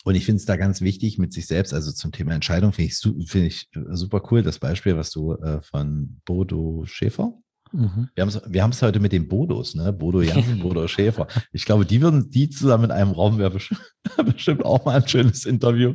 [0.03, 2.91] und ich finde es da ganz wichtig mit sich selbst, also zum Thema Entscheidung, finde
[2.91, 7.33] ich, find ich äh, super cool, das Beispiel, was du äh, von Bodo Schäfer.
[7.71, 8.09] Mhm.
[8.15, 9.93] Wir haben es heute mit den Bodos, ne?
[9.93, 11.27] Bodo Jansen, Bodo Schäfer.
[11.51, 13.81] Ich glaube, die würden, die zusammen in einem Raum wäre bestimmt,
[14.25, 15.93] bestimmt, auch mal ein schönes Interview.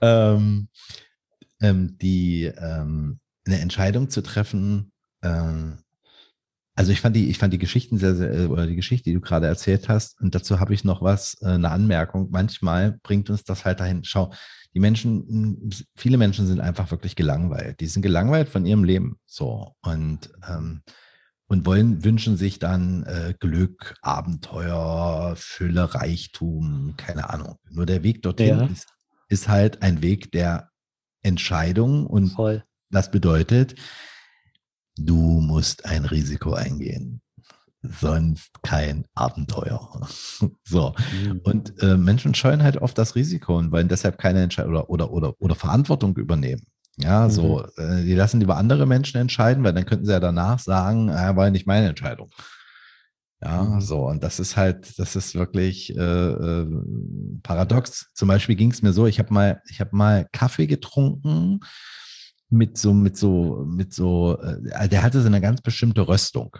[0.00, 0.68] Ähm,
[1.60, 5.78] ähm, die ähm, eine Entscheidung zu treffen, ähm,
[6.74, 9.14] also ich fand die, ich fand die Geschichten sehr, sehr, äh, oder die Geschichte, die
[9.14, 12.28] du gerade erzählt hast, und dazu habe ich noch was, äh, eine Anmerkung.
[12.30, 14.32] Manchmal bringt uns das halt dahin, schau,
[14.74, 17.80] die Menschen, viele Menschen sind einfach wirklich gelangweilt.
[17.80, 19.18] Die sind gelangweilt von ihrem Leben.
[19.26, 19.74] So.
[19.82, 20.82] Und, ähm,
[21.46, 27.56] und wollen, wünschen sich dann äh, Glück, Abenteuer, Fülle, Reichtum, keine Ahnung.
[27.70, 28.64] Nur der Weg dorthin ja.
[28.64, 28.88] ist,
[29.28, 30.70] ist halt ein Weg der
[31.20, 32.64] Entscheidung und Voll.
[32.90, 33.74] das bedeutet,
[34.96, 37.22] Du musst ein Risiko eingehen,
[37.82, 40.06] sonst kein Abenteuer.
[40.64, 40.94] so.
[41.12, 41.40] Mhm.
[41.44, 45.10] Und äh, Menschen scheuen halt oft das Risiko und wollen deshalb keine Entscheidung oder, oder,
[45.10, 46.62] oder, oder Verantwortung übernehmen.
[46.98, 47.30] Ja, mhm.
[47.30, 51.08] so, äh, die lassen lieber andere Menschen entscheiden, weil dann könnten sie ja danach sagen,
[51.08, 52.30] äh, war ja nicht meine Entscheidung.
[53.42, 53.80] Ja, mhm.
[53.80, 56.66] so, und das ist halt, das ist wirklich äh, äh,
[57.42, 58.10] paradox.
[58.14, 61.60] Zum Beispiel ging es mir so, ich habe mal, ich habe mal Kaffee getrunken
[62.52, 66.56] mit so, mit so, mit so, äh, der hatte so eine ganz bestimmte Röstung.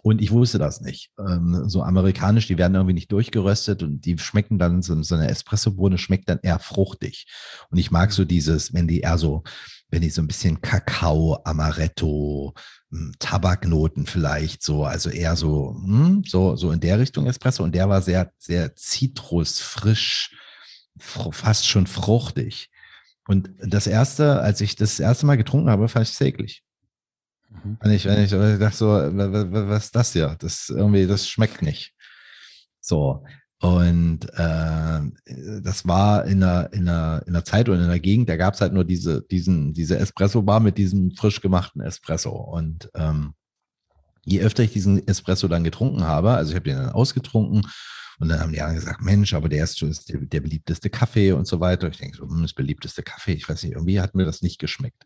[0.00, 1.10] Und ich wusste das nicht.
[1.18, 5.28] Ähm, so amerikanisch, die werden irgendwie nicht durchgeröstet und die schmecken dann, so, so eine
[5.28, 7.26] Espressobohne schmeckt dann eher fruchtig.
[7.70, 9.42] Und ich mag so dieses, wenn die eher so,
[9.90, 12.54] wenn die so ein bisschen Kakao, Amaretto,
[12.90, 17.64] hm, Tabaknoten vielleicht so, also eher so, hm, so, so in der Richtung Espresso.
[17.64, 20.34] Und der war sehr, sehr zitrusfrisch,
[20.98, 22.70] fast schon fruchtig.
[23.28, 26.62] Und das erste, als ich das erste Mal getrunken habe, fand ich es eklig.
[27.50, 27.76] Mhm.
[27.82, 30.34] Wenn ich, ich, dachte so, was ist das hier?
[30.38, 31.92] Das irgendwie, das schmeckt nicht.
[32.80, 33.22] So.
[33.60, 35.00] Und äh,
[35.62, 38.54] das war in einer, in, einer, in einer Zeit oder in einer Gegend, da gab
[38.54, 42.30] es halt nur diese, diesen, diese Espresso-Bar mit diesem frisch gemachten Espresso.
[42.30, 43.34] Und ähm,
[44.24, 47.66] je öfter ich diesen Espresso dann getrunken habe, also ich habe den dann ausgetrunken
[48.18, 51.32] und dann haben die anderen gesagt, Mensch, aber der ist, ist der, der, beliebteste Kaffee
[51.32, 51.88] und so weiter.
[51.88, 54.58] Ich denke so, hm, das beliebteste Kaffee, ich weiß nicht, irgendwie hat mir das nicht
[54.58, 55.04] geschmeckt.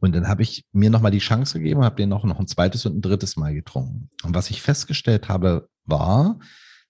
[0.00, 2.86] Und dann habe ich mir nochmal die Chance gegeben, habe den auch noch ein zweites
[2.86, 4.08] und ein drittes Mal getrunken.
[4.22, 6.38] Und was ich festgestellt habe, war,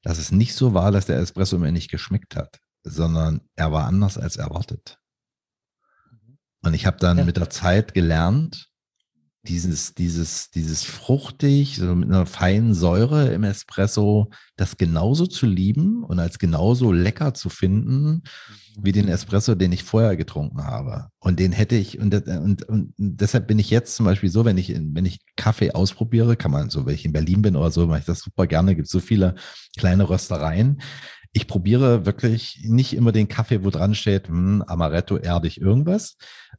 [0.03, 3.87] dass es nicht so war, dass der Espresso mir nicht geschmeckt hat, sondern er war
[3.87, 4.99] anders als erwartet.
[6.63, 7.25] Und ich habe dann ja.
[7.25, 8.70] mit der Zeit gelernt,
[9.43, 16.05] dieses, dieses, dieses fruchtig, so mit einer feinen Säure im Espresso, das genauso zu lieben
[16.05, 18.23] und als genauso lecker zu finden,
[18.79, 21.07] wie den Espresso, den ich vorher getrunken habe.
[21.19, 24.59] Und den hätte ich, und, und, und deshalb bin ich jetzt zum Beispiel so, wenn
[24.59, 27.87] ich, wenn ich Kaffee ausprobiere, kann man so, wenn ich in Berlin bin oder so,
[27.87, 29.37] mache ich das super gerne, gibt so viele
[29.79, 30.83] kleine Röstereien.
[31.33, 36.17] Ich probiere wirklich nicht immer den Kaffee, wo dran steht, hm, Amaretto, erdig, irgendwas.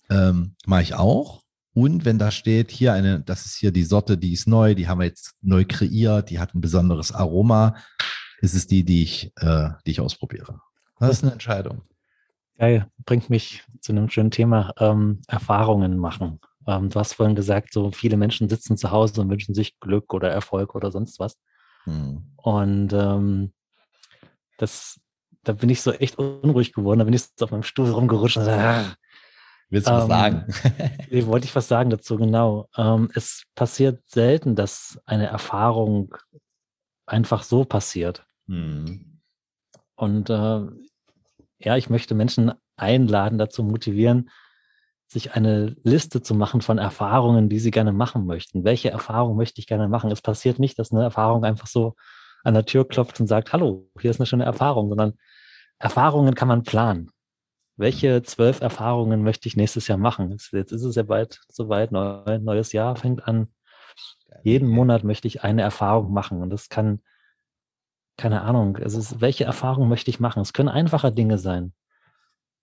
[0.10, 1.41] Ähm, mache ich auch.
[1.73, 4.88] Und wenn da steht, hier eine, das ist hier die Sorte, die ist neu, die
[4.88, 7.75] haben wir jetzt neu kreiert, die hat ein besonderes Aroma,
[8.41, 10.60] ist es die, die ich, äh, die ich ausprobiere.
[10.99, 11.81] Das ist eine Entscheidung.
[12.57, 16.39] Geil, bringt mich zu einem schönen Thema, ähm, Erfahrungen machen.
[16.67, 20.13] Ähm, du hast vorhin gesagt, so viele Menschen sitzen zu Hause und wünschen sich Glück
[20.13, 21.38] oder Erfolg oder sonst was.
[21.86, 22.34] Hm.
[22.36, 23.53] Und ähm,
[24.57, 24.99] das,
[25.43, 26.99] da bin ich so echt unruhig geworden.
[26.99, 28.93] Da bin ich so auf meinem Stuhl rumgerutscht und so, ah,
[29.71, 30.45] Willst du was ähm, sagen?
[31.10, 32.67] nee, wollte ich was sagen dazu, genau.
[32.77, 36.13] Ähm, es passiert selten, dass eine Erfahrung
[37.05, 38.25] einfach so passiert.
[38.47, 39.21] Hm.
[39.95, 40.62] Und äh,
[41.60, 44.29] ja, ich möchte Menschen einladen, dazu motivieren,
[45.07, 48.65] sich eine Liste zu machen von Erfahrungen, die sie gerne machen möchten.
[48.65, 50.12] Welche Erfahrung möchte ich gerne machen?
[50.12, 51.95] Es passiert nicht, dass eine Erfahrung einfach so
[52.43, 55.13] an der Tür klopft und sagt, hallo, hier ist eine schöne Erfahrung, sondern
[55.79, 57.12] Erfahrungen kann man planen
[57.77, 60.31] welche zwölf Erfahrungen möchte ich nächstes Jahr machen?
[60.31, 63.47] Jetzt ist es ja bald soweit, neu, neues Jahr fängt an.
[64.43, 67.01] Jeden Monat möchte ich eine Erfahrung machen und das kann,
[68.17, 70.41] keine Ahnung, es ist, welche Erfahrung möchte ich machen?
[70.41, 71.73] Es können einfache Dinge sein.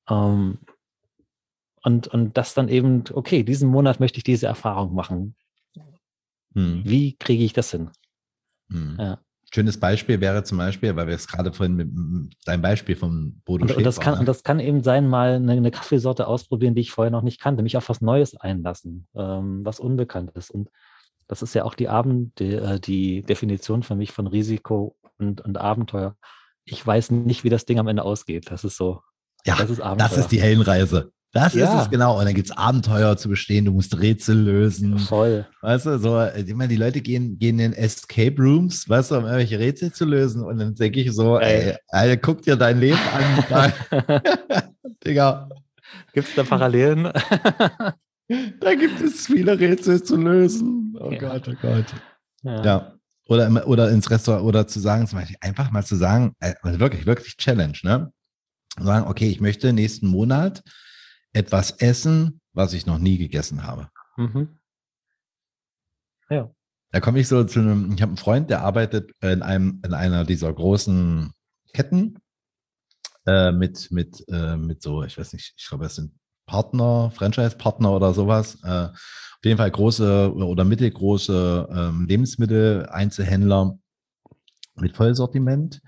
[0.08, 0.58] Ähm,
[1.82, 5.36] und, und das dann eben, okay, diesen Monat möchte ich diese Erfahrung machen.
[6.54, 6.82] Hm.
[6.84, 7.90] Wie kriege ich das hin?
[8.70, 8.96] Hm.
[8.98, 9.20] Ja.
[9.52, 11.88] Schönes Beispiel wäre zum Beispiel, weil wir es gerade vorhin mit
[12.44, 14.20] deinem Beispiel vom Bodo und, und das kann, ne?
[14.20, 17.40] und das kann eben sein, mal eine, eine, Kaffeesorte ausprobieren, die ich vorher noch nicht
[17.40, 20.50] kannte, mich auf was Neues einlassen, ähm, was Unbekanntes.
[20.50, 20.68] Und
[21.28, 25.40] das ist ja auch die Abend, die, äh, die Definition für mich von Risiko und,
[25.40, 26.14] und Abenteuer.
[26.64, 28.50] Ich weiß nicht, wie das Ding am Ende ausgeht.
[28.50, 29.00] Das ist so.
[29.46, 30.08] Ja, das ist, Abenteuer.
[30.08, 31.12] das ist die Hellenreise.
[31.38, 31.74] Das ja.
[31.74, 32.18] ist es genau.
[32.18, 34.98] Und dann gibt es Abenteuer zu bestehen, du musst Rätsel lösen.
[34.98, 35.46] Voll.
[35.62, 39.24] Weißt du, so, ich meine, die Leute gehen, gehen in Escape Rooms, weißt du, um
[39.24, 40.42] irgendwelche Rätsel zu lösen.
[40.42, 42.98] Und dann denke ich so, ey, ey, guck dir dein Leben
[43.50, 43.72] an.
[45.04, 45.48] Digga.
[46.12, 47.04] Gibt es da Parallelen?
[48.60, 50.96] da gibt es viele Rätsel zu lösen.
[50.98, 51.18] Oh ja.
[51.18, 51.86] Gott, oh Gott.
[52.42, 52.64] Ja.
[52.64, 52.92] ja.
[53.28, 57.06] Oder, oder ins Restaurant, oder zu sagen, zum Beispiel einfach mal zu sagen, also wirklich,
[57.06, 58.10] wirklich Challenge, ne?
[58.80, 60.62] Sagen, okay, ich möchte nächsten Monat
[61.32, 63.90] etwas essen, was ich noch nie gegessen habe.
[64.16, 64.58] Mhm.
[66.30, 66.50] Ja.
[66.90, 69.92] Da komme ich so zu einem, ich habe einen Freund, der arbeitet in einem, in
[69.92, 71.32] einer dieser großen
[71.74, 72.18] Ketten
[73.26, 76.12] äh, mit, mit, äh, mit so, ich weiß nicht, ich glaube, es sind
[76.46, 78.58] Partner, Franchise-Partner oder sowas.
[78.64, 78.88] Äh,
[79.38, 83.78] auf jeden Fall große oder mittelgroße ähm, Lebensmittel-Einzelhändler
[84.76, 85.80] mit Vollsortiment.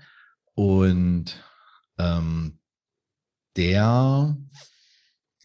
[0.53, 1.43] Und
[1.97, 2.59] ähm,
[3.57, 4.37] der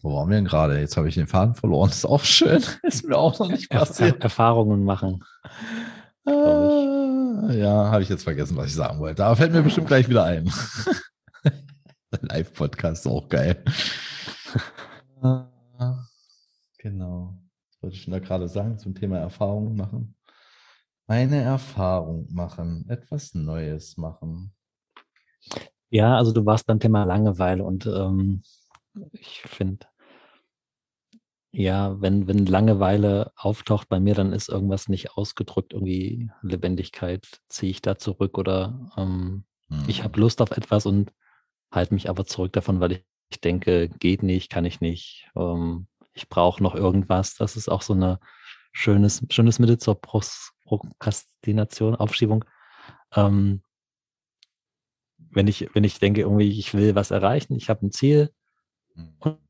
[0.07, 0.79] wo waren wir denn gerade?
[0.79, 1.89] Jetzt habe ich den Faden verloren.
[1.89, 2.63] Das ist auch schön.
[2.83, 4.23] Ist mir auch noch nicht passiert.
[4.23, 5.23] Erfahrungen machen.
[6.25, 9.25] Ah, ja, habe ich jetzt vergessen, was ich sagen wollte.
[9.25, 10.49] Aber fällt mir bestimmt gleich wieder ein.
[12.21, 13.63] Live-Podcast ist auch geil.
[16.77, 17.37] genau.
[17.69, 20.15] Was wollte ich schon da gerade sagen zum Thema Erfahrung machen?
[21.07, 24.53] Eine Erfahrung machen, etwas Neues machen.
[25.89, 28.41] Ja, also du warst beim Thema Langeweile und ähm,
[29.11, 29.85] ich finde,
[31.51, 37.71] ja, wenn, wenn Langeweile auftaucht bei mir, dann ist irgendwas nicht ausgedrückt, irgendwie Lebendigkeit ziehe
[37.71, 39.83] ich da zurück oder ähm, mhm.
[39.87, 41.11] ich habe Lust auf etwas und
[41.71, 45.87] halte mich aber zurück davon, weil ich, ich denke, geht nicht, kann ich nicht, ähm,
[46.13, 47.35] ich brauche noch irgendwas.
[47.35, 48.19] Das ist auch so eine
[48.71, 52.45] schönes, schönes Mittel zur Prokrastination, Aufschiebung.
[53.15, 53.61] Ähm,
[55.17, 58.31] wenn ich, wenn ich denke, irgendwie, ich will was erreichen, ich habe ein Ziel.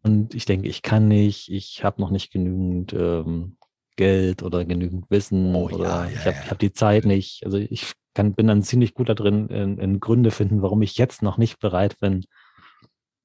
[0.01, 3.57] Und ich denke, ich kann nicht, ich habe noch nicht genügend ähm,
[3.95, 6.51] Geld oder genügend Wissen oh, oder ja, ja, ich habe ja.
[6.51, 7.43] hab die Zeit nicht.
[7.45, 10.97] Also ich kann, bin dann ziemlich gut da drin, in, in, Gründe finden, warum ich
[10.97, 12.25] jetzt noch nicht bereit bin,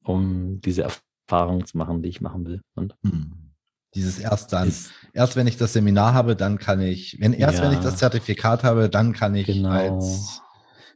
[0.05, 0.83] um diese
[1.29, 2.61] Erfahrung zu machen, die ich machen will.
[2.75, 3.53] Und hm.
[3.95, 4.69] Dieses erst dann.
[4.69, 7.99] Ist, erst wenn ich das Seminar habe, dann kann ich, wenn erst wenn ich das
[7.99, 9.69] Zertifikat habe, dann kann ich genau.
[9.69, 10.41] als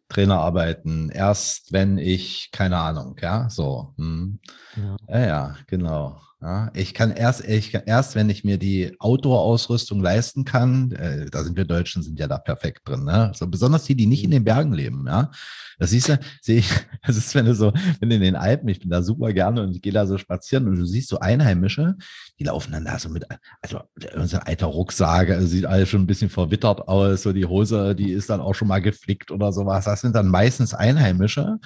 [0.08, 3.94] Trainer arbeiten, erst wenn ich, keine Ahnung, ja, so.
[3.96, 4.38] Hm.
[4.76, 4.96] Ja.
[5.08, 6.20] ja, ja, genau.
[6.42, 11.30] Ja, ich kann erst, ich kann erst, wenn ich mir die Outdoor-Ausrüstung leisten kann, äh,
[11.30, 13.32] da sind wir Deutschen, sind ja da perfekt drin, ne?
[13.34, 15.30] So, besonders die, die nicht in den Bergen leben, ja.
[15.78, 16.68] Das siehst du, sehe ich,
[17.06, 19.62] das ist, wenn du so, wenn du in den Alpen, ich bin da super gerne
[19.62, 21.96] und ich gehe da so spazieren und du siehst so Einheimische,
[22.38, 23.24] die laufen dann da so mit,
[23.62, 23.80] also
[24.14, 28.12] unser alter Rucksack, also sieht alles schon ein bisschen verwittert aus, so die Hose, die
[28.12, 29.86] ist dann auch schon mal geflickt oder sowas.
[29.86, 31.56] Das sind dann meistens Einheimische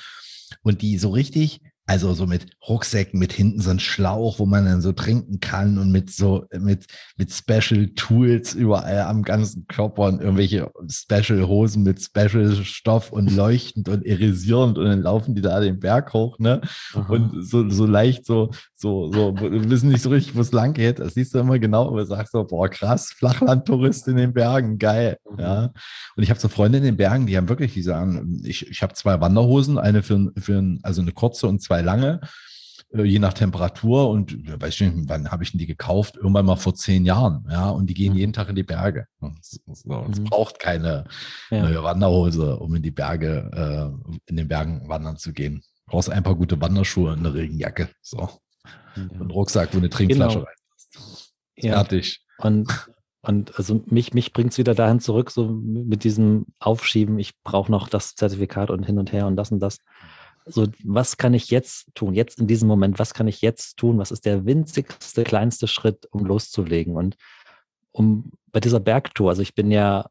[0.63, 1.61] und die so richtig
[1.91, 5.77] also so mit Rucksäcken, mit hinten so ein Schlauch, wo man dann so trinken kann
[5.77, 6.87] und mit so, mit,
[7.17, 13.29] mit Special Tools überall am ganzen Körper und irgendwelche Special Hosen mit Special Stoff und
[13.37, 16.61] leuchtend und irisierend und dann laufen die da den Berg hoch, ne?
[16.95, 17.13] Aha.
[17.13, 21.01] Und so, so leicht so, so, so, wissen nicht so richtig, wo es lang geht.
[21.01, 25.19] Das siehst du immer genau und sagst so, boah, krass, Flachlandtourist in den Bergen, geil,
[25.31, 25.39] mhm.
[25.39, 25.65] ja.
[26.17, 28.83] Und ich habe so Freunde in den Bergen, die haben wirklich, die sagen, ich, ich
[28.83, 32.21] habe zwei Wanderhosen, eine für, für also eine kurze und zwei lange,
[32.95, 34.09] äh, je nach Temperatur.
[34.09, 36.17] Und weiß ich nicht, wann habe ich denn die gekauft?
[36.17, 37.47] Irgendwann mal vor zehn Jahren.
[37.51, 38.19] Ja, und die gehen mhm.
[38.19, 39.07] jeden Tag in die Berge.
[39.39, 40.25] Es mhm.
[40.25, 41.05] braucht keine
[41.51, 41.63] ja.
[41.63, 45.63] neue Wanderhose, um in die Berge, äh, in den Bergen wandern zu gehen.
[45.85, 47.91] Du brauchst ein paar gute Wanderschuhe und eine Regenjacke.
[48.01, 48.31] So.
[48.97, 49.03] Ja.
[49.03, 50.47] Und einen Rucksack, wo eine Trinkflasche genau.
[50.47, 51.33] reinpasst.
[51.57, 51.73] Ja.
[51.75, 52.21] Fertig.
[52.39, 52.91] Und
[53.23, 57.71] und also mich, mich bringt es wieder dahin zurück, so mit diesem Aufschieben, ich brauche
[57.71, 59.81] noch das Zertifikat und hin und her und das und das
[60.47, 63.99] so, was kann ich jetzt tun, jetzt in diesem Moment, was kann ich jetzt tun?
[63.99, 66.97] Was ist der winzigste, kleinste Schritt, um loszulegen?
[66.97, 67.17] Und
[67.93, 70.09] um bei dieser Bergtour, also ich bin ja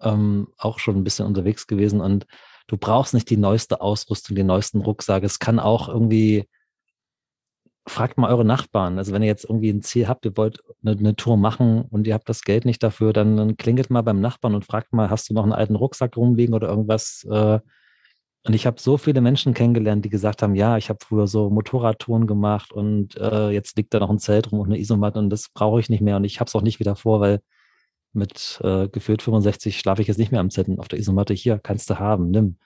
[0.00, 2.26] ähm, auch schon ein bisschen unterwegs gewesen und
[2.66, 5.24] du brauchst nicht die neueste Ausrüstung, die neuesten Rucksack.
[5.24, 6.48] Es kann auch irgendwie,
[7.90, 8.98] fragt mal eure Nachbarn.
[8.98, 12.06] Also wenn ihr jetzt irgendwie ein Ziel habt, ihr wollt eine, eine Tour machen und
[12.06, 15.10] ihr habt das Geld nicht dafür, dann, dann, klingelt mal beim Nachbarn und fragt mal,
[15.10, 17.26] hast du noch einen alten Rucksack rumliegen oder irgendwas?
[17.30, 17.60] Äh,
[18.46, 21.50] und ich habe so viele Menschen kennengelernt, die gesagt haben, ja, ich habe früher so
[21.50, 25.28] Motorradtouren gemacht und äh, jetzt liegt da noch ein Zelt rum und eine Isomatte und
[25.28, 27.40] das brauche ich nicht mehr und ich habe es auch nicht wieder vor, weil
[28.12, 31.34] mit äh, gefühlt 65 schlafe ich jetzt nicht mehr am Zelt und auf der Isomatte.
[31.34, 32.56] Hier, kannst du haben, nimm.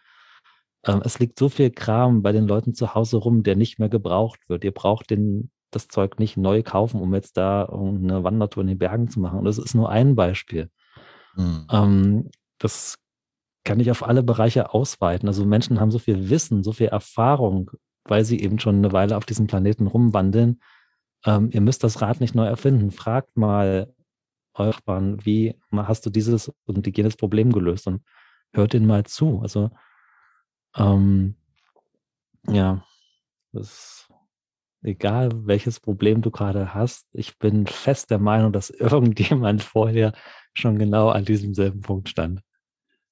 [0.85, 3.89] Ähm, es liegt so viel Kram bei den Leuten zu Hause rum, der nicht mehr
[3.89, 4.65] gebraucht wird.
[4.65, 8.79] Ihr braucht den, das Zeug nicht neu kaufen, um jetzt da eine Wandertour in den
[8.79, 9.39] Bergen zu machen.
[9.39, 10.71] Und das ist nur ein Beispiel.
[11.37, 12.31] Mhm.
[12.59, 12.97] Das
[13.65, 15.27] kann ich auf alle Bereiche ausweiten.
[15.27, 17.71] Also Menschen haben so viel Wissen, so viel Erfahrung,
[18.05, 20.61] weil sie eben schon eine Weile auf diesem Planeten rumwandeln.
[21.25, 22.91] Ähm, ihr müsst das Rad nicht neu erfinden.
[22.91, 23.93] Fragt mal
[24.57, 28.03] euch, wie hast du dieses und jenes Problem gelöst und
[28.53, 29.41] hört ihnen mal zu.
[29.41, 29.71] Also
[30.77, 31.37] ähm,
[32.49, 32.85] ja,
[33.53, 34.09] das ist
[34.83, 37.09] egal welches Problem du gerade hast.
[37.13, 40.13] Ich bin fest der Meinung, dass irgendjemand vorher
[40.53, 42.41] schon genau an diesem selben Punkt stand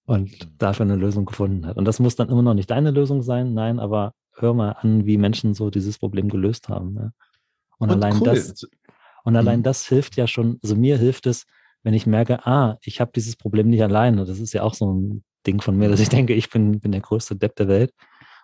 [0.05, 0.59] und mhm.
[0.59, 1.77] dafür eine Lösung gefunden hat.
[1.77, 5.07] Und das muss dann immer noch nicht deine Lösung sein, nein, aber hör mal an,
[5.07, 6.95] wie Menschen so dieses Problem gelöst haben.
[6.95, 7.13] Ne?
[7.79, 8.27] Und, und, allein cool.
[8.27, 8.67] das
[9.25, 9.65] und allein mhm.
[9.65, 11.47] das hilft ja schon, also mir hilft es,
[11.83, 14.25] wenn ich merke, ah, ich habe dieses Problem nicht alleine.
[14.25, 16.93] Das ist ja auch so ein Ding von mir, dass ich denke, ich bin, bin
[16.93, 17.93] der größte Depp der Welt.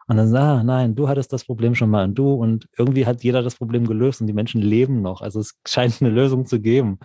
[0.09, 3.23] Und dann ah, nein, du hattest das Problem schon mal und du und irgendwie hat
[3.23, 5.21] jeder das Problem gelöst und die Menschen leben noch.
[5.21, 6.99] Also es scheint eine Lösung zu geben.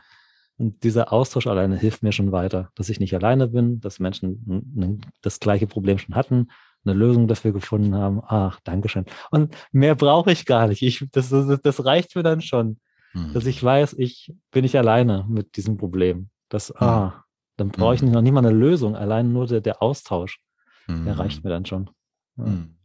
[0.58, 5.02] Und dieser Austausch alleine hilft mir schon weiter, dass ich nicht alleine bin, dass Menschen
[5.22, 6.48] das gleiche Problem schon hatten,
[6.86, 8.22] eine Lösung dafür gefunden haben.
[8.26, 9.06] Ach, Dankeschön.
[9.32, 10.82] Und mehr brauche ich gar nicht.
[10.82, 12.78] Ich, das, das reicht mir dann schon,
[13.14, 13.34] mhm.
[13.34, 16.30] dass ich weiß, ich bin nicht alleine mit diesem Problem.
[16.50, 16.76] Das, mhm.
[16.80, 17.22] ah,
[17.58, 18.12] dann brauche ich mhm.
[18.12, 20.39] noch nicht mal eine Lösung, allein nur der, der Austausch.
[20.88, 21.47] Der reicht mhm.
[21.47, 21.89] mir dann schon.
[22.38, 22.45] Ja.
[22.45, 22.76] Mhm.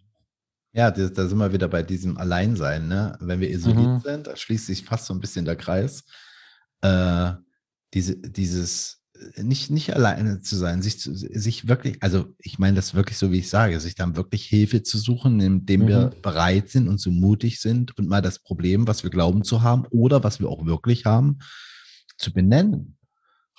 [0.73, 2.89] Ja, da sind wir wieder bei diesem Alleinsein.
[2.89, 3.16] Ne?
[3.21, 4.01] Wenn wir isoliert mhm.
[4.01, 6.05] sind, da schließt sich fast so ein bisschen der Kreis.
[6.83, 7.33] Äh,
[7.95, 12.95] diese, dieses äh, nicht, nicht alleine zu sein, sich, sich wirklich, also ich meine das
[12.95, 15.89] wirklich so, wie ich sage, sich dann wirklich Hilfe zu suchen, indem mhm.
[15.89, 19.62] wir bereit sind und so mutig sind und mal das Problem, was wir glauben zu
[19.62, 21.39] haben oder was wir auch wirklich haben,
[22.19, 22.98] zu benennen,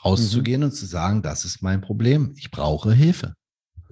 [0.03, 0.65] rauszugehen mhm.
[0.65, 3.33] und zu sagen, das ist mein Problem, ich brauche Hilfe.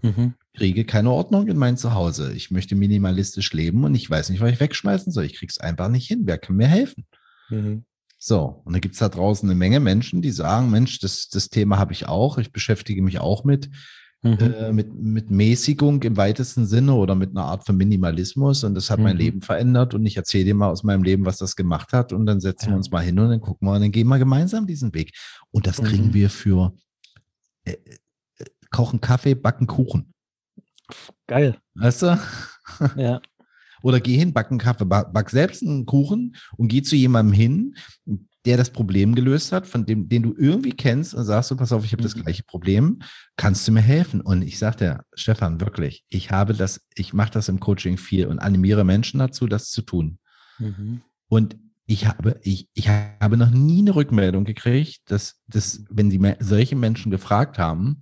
[0.01, 0.35] Mhm.
[0.53, 2.33] Ich kriege keine Ordnung in mein Zuhause.
[2.33, 5.25] Ich möchte minimalistisch leben und ich weiß nicht, was ich wegschmeißen soll.
[5.25, 6.23] Ich krieg's einfach nicht hin.
[6.25, 7.05] Wer kann mir helfen?
[7.49, 7.85] Mhm.
[8.19, 11.49] So, und da gibt es da draußen eine Menge Menschen, die sagen, Mensch, das, das
[11.49, 13.69] Thema habe ich auch, ich beschäftige mich auch mit,
[14.23, 14.37] mhm.
[14.39, 18.89] äh, mit, mit Mäßigung im weitesten Sinne oder mit einer Art von Minimalismus und das
[18.89, 19.03] hat mhm.
[19.03, 22.13] mein Leben verändert und ich erzähle dir mal aus meinem Leben, was das gemacht hat
[22.13, 22.71] und dann setzen ja.
[22.71, 25.13] wir uns mal hin und dann gucken wir und dann gehen wir gemeinsam diesen Weg.
[25.51, 26.13] Und das kriegen mhm.
[26.13, 26.73] wir für
[27.63, 30.13] äh, äh, Kochen Kaffee, Backen Kuchen.
[31.27, 31.57] Geil.
[31.75, 32.19] Weißt du?
[32.95, 33.21] Ja.
[33.81, 37.75] Oder geh hin, back einen Kaffee, back selbst einen Kuchen und geh zu jemandem hin,
[38.47, 41.73] der das Problem gelöst hat, von dem, den du irgendwie kennst und sagst du, pass
[41.73, 42.05] auf, ich habe mhm.
[42.05, 42.99] das gleiche Problem,
[43.35, 44.21] kannst du mir helfen?
[44.21, 48.39] Und ich sagte, Stefan, wirklich, ich habe das, ich mache das im Coaching viel und
[48.39, 50.17] animiere Menschen dazu, das zu tun.
[50.59, 51.01] Mhm.
[51.27, 56.21] Und ich habe, ich, ich habe noch nie eine Rückmeldung gekriegt, dass, dass wenn sie
[56.39, 58.01] solche Menschen gefragt haben,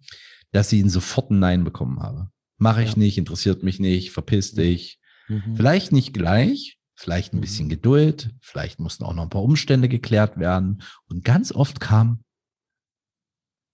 [0.51, 2.29] dass sie sofort ein Nein bekommen habe.
[2.57, 2.99] Mache ich ja.
[2.99, 4.57] nicht, interessiert mich nicht, verpiss mhm.
[4.57, 4.99] dich.
[5.27, 5.55] Mhm.
[5.55, 7.71] Vielleicht nicht gleich, vielleicht ein bisschen mhm.
[7.71, 10.81] Geduld, vielleicht mussten auch noch ein paar Umstände geklärt werden.
[11.07, 12.23] Und ganz oft kam,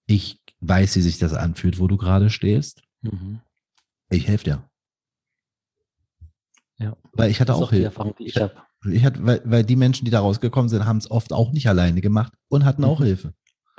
[0.06, 2.82] ich weiß, wie sich das anfühlt, wo du gerade stehst.
[3.02, 3.40] Mhm.
[4.10, 4.68] Ich helfe dir.
[6.78, 6.96] Ja.
[7.12, 8.14] Weil ich hatte auch, auch Hilfe.
[8.18, 8.54] Ich, habe.
[8.90, 11.68] ich hatte, weil, weil die Menschen, die da rausgekommen sind, haben es oft auch nicht
[11.68, 13.04] alleine gemacht und hatten auch mhm.
[13.04, 13.34] Hilfe.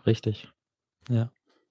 [0.06, 0.50] Richtig.
[1.10, 1.30] Ja.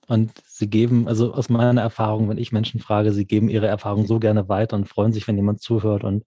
[0.08, 4.06] Und sie geben, also aus meiner Erfahrung, wenn ich Menschen frage, sie geben ihre Erfahrung
[4.06, 6.24] so gerne weiter und freuen sich, wenn jemand zuhört und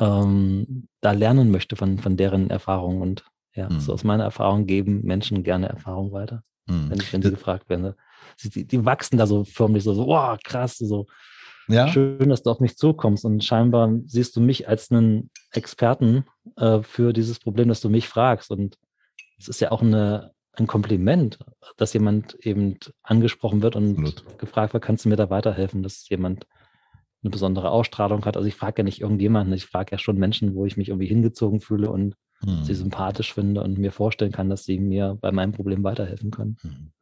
[0.00, 3.02] ähm, da lernen möchte von, von deren Erfahrungen.
[3.02, 3.24] Und
[3.54, 3.80] ja, mhm.
[3.80, 6.90] so aus meiner Erfahrung geben Menschen gerne Erfahrung weiter, mhm.
[6.90, 7.94] wenn, wenn sie gefragt werden.
[8.36, 11.06] Sie, die, die, wachsen da so förmlich so, so oh, krass, so
[11.68, 11.88] ja.
[11.88, 13.24] schön, dass du auf mich zukommst.
[13.24, 16.24] Und scheinbar siehst du mich als einen Experten
[16.56, 18.50] äh, für dieses Problem, dass du mich fragst.
[18.50, 18.78] Und
[19.38, 21.38] es ist ja auch eine, ein Kompliment,
[21.76, 24.38] dass jemand eben angesprochen wird und Absolut.
[24.38, 26.46] gefragt wird, kannst du mir da weiterhelfen, dass jemand
[27.22, 28.36] eine besondere Ausstrahlung hat.
[28.36, 31.06] Also ich frage ja nicht irgendjemanden, ich frage ja schon Menschen, wo ich mich irgendwie
[31.06, 32.64] hingezogen fühle und hm.
[32.64, 36.56] sie sympathisch finde und mir vorstellen kann, dass sie mir bei meinem Problem weiterhelfen können.
[36.62, 36.92] Hm.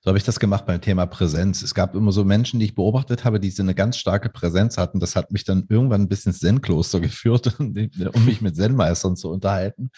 [0.00, 1.62] So habe ich das gemacht beim Thema Präsenz.
[1.62, 4.78] Es gab immer so Menschen, die ich beobachtet habe, die so eine ganz starke Präsenz
[4.78, 5.00] hatten.
[5.00, 9.30] Das hat mich dann irgendwann ein bisschen ins Zen-Kloster geführt, um mich mit Zen-Meistern zu
[9.30, 9.90] unterhalten.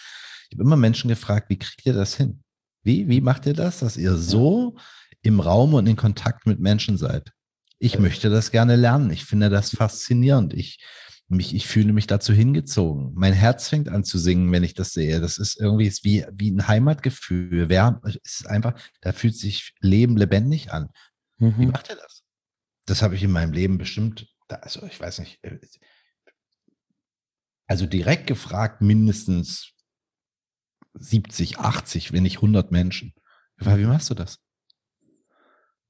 [0.48, 2.42] Ich habe immer Menschen gefragt, wie kriegt ihr das hin?
[2.82, 4.76] Wie, wie macht ihr das, dass ihr so
[5.20, 7.32] im Raum und in Kontakt mit Menschen seid?
[7.78, 9.10] Ich möchte das gerne lernen.
[9.10, 10.52] Ich finde das faszinierend.
[10.54, 10.78] Ich,
[11.28, 13.12] mich, ich fühle mich dazu hingezogen.
[13.14, 15.20] Mein Herz fängt an zu singen, wenn ich das sehe.
[15.20, 17.68] Das ist irgendwie ist wie, wie ein Heimatgefühl.
[17.68, 20.88] Wer, ist einfach, da fühlt sich Leben lebendig an.
[21.38, 21.58] Mhm.
[21.58, 22.24] Wie macht er das?
[22.86, 25.58] Das habe ich in meinem Leben bestimmt, also ich weiß nicht, äh,
[27.66, 29.74] also direkt gefragt mindestens
[30.94, 33.14] 70, 80, wenn nicht 100 Menschen.
[33.58, 34.38] Wie machst du das?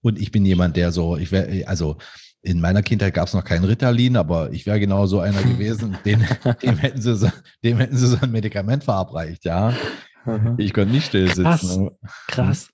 [0.08, 1.96] Und ich bin jemand, der so, ich wäre, also
[2.42, 5.98] in meiner Kindheit gab es noch keinen Ritalin, aber ich wäre genau so einer gewesen,
[6.04, 6.24] den,
[6.62, 7.28] dem, hätten sie so,
[7.62, 9.74] dem hätten sie so ein Medikament verabreicht, ja.
[10.56, 11.90] Ich konnte nicht still sitzen.
[12.26, 12.26] Krass.
[12.26, 12.70] Krass.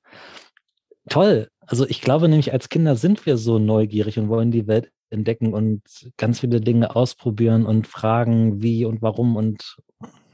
[1.09, 1.49] Toll.
[1.61, 5.55] Also ich glaube nämlich, als Kinder sind wir so neugierig und wollen die Welt entdecken
[5.55, 5.83] und
[6.17, 9.77] ganz viele Dinge ausprobieren und fragen, wie und warum und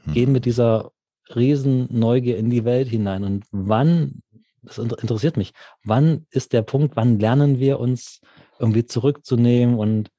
[0.05, 0.13] hm.
[0.13, 0.91] gehen mit dieser
[1.35, 3.23] riesen Neugier in die Welt hinein.
[3.23, 4.21] Und wann
[4.61, 5.53] das interessiert mich.
[5.83, 8.21] Wann ist der Punkt, wann lernen wir uns
[8.59, 10.09] irgendwie zurückzunehmen und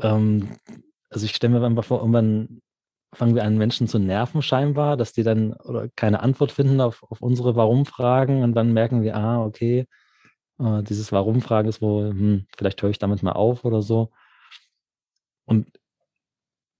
[0.00, 0.56] ähm,
[1.10, 2.60] also ich stelle mir einfach vor, irgendwann
[3.12, 7.02] fangen wir an, Menschen zu nerven scheinbar, dass die dann oder keine Antwort finden auf,
[7.04, 9.86] auf unsere Warum-Fragen und dann merken wir, ah, okay,
[10.58, 14.10] äh, dieses Warum-Fragen ist wohl, hm, vielleicht höre ich damit mal auf oder so.
[15.46, 15.68] Und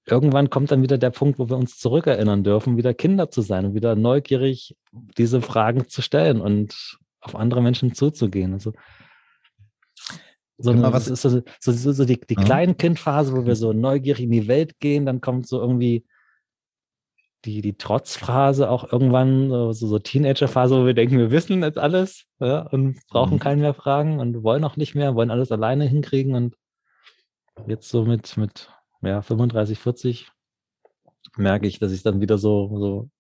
[0.07, 3.66] irgendwann kommt dann wieder der Punkt, wo wir uns zurückerinnern dürfen, wieder Kinder zu sein
[3.66, 8.52] und wieder neugierig diese Fragen zu stellen und auf andere Menschen zuzugehen.
[8.52, 8.72] Also
[10.59, 12.44] so, eine, was ist so, so, so die, die ja.
[12.44, 16.05] Kleinkindphase, wo wir so neugierig in die Welt gehen, dann kommt so irgendwie
[17.44, 22.26] die, die Trotzphase auch irgendwann, so, so Teenagerphase, wo wir denken, wir wissen jetzt alles
[22.40, 23.40] ja, und brauchen mhm.
[23.40, 26.57] keinen mehr fragen und wollen auch nicht mehr, wollen alles alleine hinkriegen und
[27.66, 28.70] jetzt so mit, mit
[29.07, 30.28] ja, 35, 40
[31.36, 33.11] merke ich, dass ich dann wieder so, so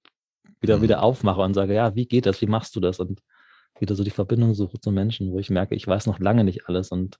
[0.60, 0.82] wieder, mhm.
[0.82, 2.40] wieder aufmache und sage, ja, wie geht das?
[2.40, 3.00] Wie machst du das?
[3.00, 3.20] Und
[3.78, 6.68] wieder so die Verbindung suche zu Menschen, wo ich merke, ich weiß noch lange nicht
[6.68, 7.18] alles und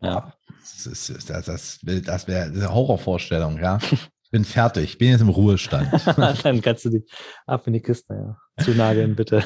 [0.00, 0.32] ja.
[0.60, 3.78] Das, ist, das, das, das wäre eine Horrorvorstellung, ja.
[3.90, 5.90] Ich bin fertig, ich bin jetzt im Ruhestand.
[6.44, 7.04] Dann kannst du die
[7.46, 8.64] ab in die Kiste, ja.
[8.64, 9.42] Zunageln, bitte.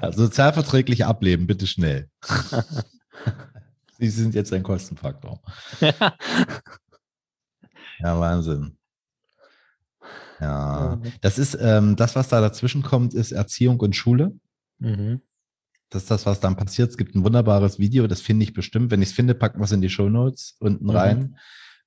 [0.00, 2.08] ja, sozialverträglich ableben, bitte schnell.
[3.98, 5.40] Sie sind jetzt ein Kostenfaktor.
[5.80, 5.92] Ja,
[8.00, 8.76] Wahnsinn.
[10.40, 14.32] Ja, das ist ähm, das, was da dazwischen kommt, ist Erziehung und Schule.
[14.78, 15.20] Mhm.
[15.88, 16.90] Das ist das, was dann passiert.
[16.90, 18.90] Es gibt ein wunderbares Video, das finde ich bestimmt.
[18.90, 20.90] Wenn ich es finde, packen wir es in die Show Notes unten mhm.
[20.90, 21.36] rein.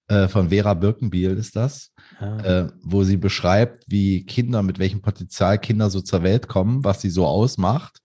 [0.07, 2.37] Äh, von Vera Birkenbiel ist das, ah.
[2.37, 7.01] äh, wo sie beschreibt, wie Kinder, mit welchem Potenzial Kinder so zur Welt kommen, was
[7.01, 8.01] sie so ausmacht.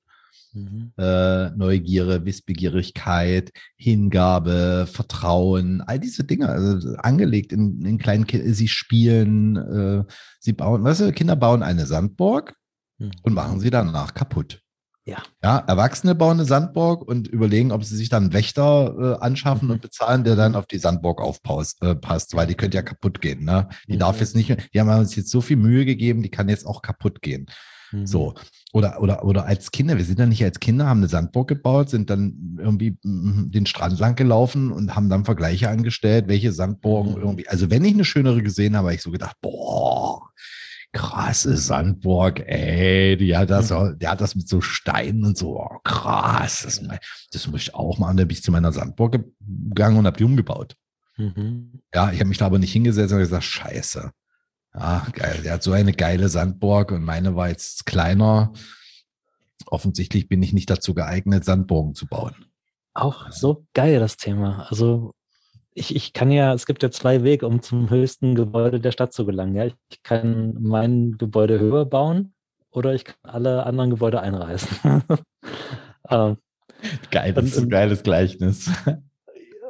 [0.52, 0.92] Mhm.
[0.98, 8.52] Äh, Neugierde, Wissbegierigkeit, Hingabe, Vertrauen, all diese Dinge, also angelegt in, in kleinen Kindern.
[8.54, 10.04] Sie spielen, äh,
[10.40, 12.54] sie bauen, weißt du, Kinder bauen eine Sandburg
[12.98, 13.12] mhm.
[13.22, 14.60] und machen sie danach kaputt.
[15.06, 15.22] Ja.
[15.42, 19.68] Ja, Erwachsene bauen eine Sandburg und überlegen, ob sie sich dann einen Wächter äh, anschaffen
[19.68, 19.74] Mhm.
[19.74, 23.20] und bezahlen, der dann auf die Sandburg aufpasst, äh, passt, weil die könnte ja kaputt
[23.20, 23.44] gehen.
[23.44, 23.68] Ne?
[23.88, 24.00] Die Mhm.
[24.00, 26.66] darf jetzt nicht mehr, die haben uns jetzt so viel Mühe gegeben, die kann jetzt
[26.66, 27.46] auch kaputt gehen.
[27.92, 28.06] Mhm.
[28.06, 28.34] So.
[28.72, 31.90] Oder, oder, oder als Kinder, wir sind dann nicht als Kinder, haben eine Sandburg gebaut,
[31.90, 37.14] sind dann irgendwie mm, den Strand lang gelaufen und haben dann Vergleiche angestellt, welche Sandburgen
[37.14, 37.20] Mhm.
[37.20, 37.48] irgendwie.
[37.48, 40.20] Also, wenn ich eine schönere gesehen habe, habe ich so gedacht, boah,
[40.92, 45.78] krasse Sandburg, ey, die hat das, der hat das mit so Steinen und so, oh,
[45.84, 46.82] krass, das,
[47.32, 48.16] das muss ich auch machen.
[48.16, 50.76] Da bin ich zu meiner Sandburg gegangen und habe die umgebaut.
[51.16, 51.80] Mhm.
[51.94, 54.10] Ja, ich habe mich da aber nicht hingesetzt und gesagt, scheiße.
[54.74, 55.40] Ja, geil.
[55.44, 58.52] Der hat so eine geile Sandburg und meine war jetzt kleiner.
[59.66, 62.46] Offensichtlich bin ich nicht dazu geeignet, Sandburgen zu bauen.
[62.94, 64.66] Auch so geil, das Thema.
[64.68, 65.12] Also
[65.72, 69.12] ich, ich kann ja, es gibt ja zwei Wege, um zum höchsten Gebäude der Stadt
[69.12, 69.54] zu gelangen.
[69.54, 72.34] Ja, ich kann mein Gebäude höher bauen
[72.70, 75.02] oder ich kann alle anderen Gebäude einreißen.
[76.08, 76.38] Ähm,
[77.10, 78.70] Geil, das ist ein geiles Gleichnis.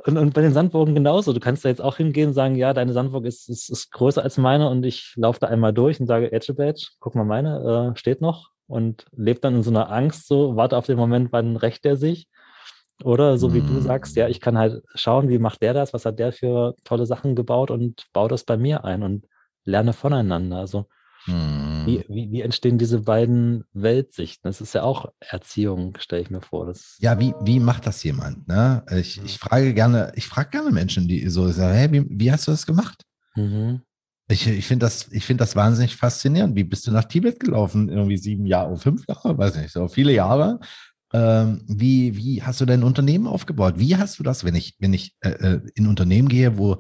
[0.06, 1.32] Und, und bei den Sandburgen genauso.
[1.32, 4.22] Du kannst da jetzt auch hingehen und sagen, ja, deine Sandburg ist, ist, ist größer
[4.22, 7.92] als meine und ich laufe da einmal durch und sage, Edge Badge, guck mal, meine
[7.94, 11.32] äh, steht noch und lebt dann in so einer Angst, so warte auf den Moment,
[11.32, 12.28] wann rächt er sich.
[13.02, 13.80] Oder so wie du Hm.
[13.80, 17.06] sagst, ja, ich kann halt schauen, wie macht der das, was hat der für tolle
[17.06, 19.26] Sachen gebaut und baue das bei mir ein und
[19.64, 20.58] lerne voneinander.
[20.58, 20.86] Also
[21.24, 21.82] Hm.
[21.86, 24.48] wie, wie, wie entstehen diese beiden Weltsichten?
[24.48, 26.66] Das ist ja auch Erziehung, stelle ich mir vor.
[26.66, 28.48] Das, Ja, wie, wie macht das jemand?
[28.48, 28.84] Ne?
[28.92, 32.46] Ich, ich frage gerne, ich frage gerne Menschen, die so sagen, hey, wie, wie hast
[32.46, 33.04] du das gemacht?
[33.34, 33.82] Mhm.
[34.28, 36.54] Ich, ich finde das, ich finde das wahnsinnig faszinierend.
[36.54, 37.88] Wie bist du nach Tibet gelaufen?
[37.88, 40.60] Irgendwie sieben Jahre, fünf Jahre, weiß nicht, so viele Jahre.
[41.12, 43.74] Ähm, wie, wie hast du dein Unternehmen aufgebaut?
[43.78, 46.78] Wie hast du das, wenn ich, wenn ich äh, äh, in Unternehmen gehe, wo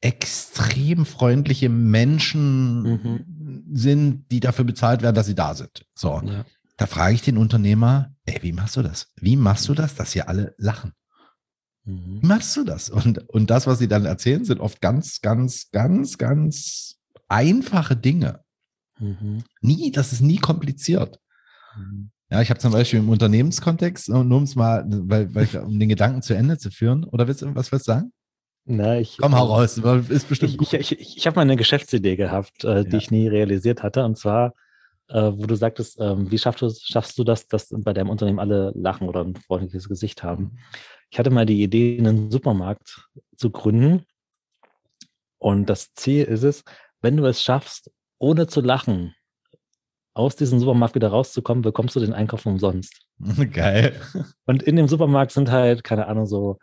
[0.00, 2.84] extrem freundliche Menschen
[3.72, 5.86] sind, die dafür bezahlt werden, dass sie da sind?
[5.94, 6.44] So, Ja.
[6.76, 9.12] da frage ich den Unternehmer, ey, wie machst du das?
[9.16, 10.92] Wie machst du das, dass hier alle lachen?
[11.84, 12.22] Mhm.
[12.22, 12.90] Wie machst du das?
[12.90, 16.96] Und, und das, was sie dann erzählen, sind oft ganz, ganz, ganz, ganz
[17.28, 18.40] einfache Dinge.
[18.98, 19.44] Mhm.
[19.60, 21.20] Nie, das ist nie kompliziert.
[21.76, 22.10] Mhm.
[22.30, 25.88] Ja, ich habe zum Beispiel im Unternehmenskontext, nur um es mal, weil, weil um den
[25.88, 28.12] Gedanken zu Ende zu führen, oder willst du was willst du sagen?
[28.68, 30.72] Na, ich, Komm, hau raus, weil ist bestimmt Ich, gut.
[30.72, 32.98] ich, ich, ich habe mal eine Geschäftsidee gehabt, äh, die Ja.
[32.98, 34.04] ich nie realisiert hatte.
[34.04, 34.54] Und zwar,
[35.08, 38.40] äh, wo du sagtest, ähm, wie schaffst du, schaffst du das, dass bei deinem Unternehmen
[38.40, 40.58] alle lachen oder ein freundliches Gesicht haben?
[41.10, 44.04] Ich hatte mal die Idee, einen Supermarkt zu gründen.
[45.38, 46.64] Und das Ziel ist es,
[47.02, 49.14] wenn du es schaffst, ohne zu lachen,
[50.14, 53.06] aus diesem Supermarkt wieder rauszukommen, bekommst du den Einkauf umsonst.
[53.52, 54.00] Geil.
[54.46, 56.58] Und in dem Supermarkt sind halt, keine Ahnung, so,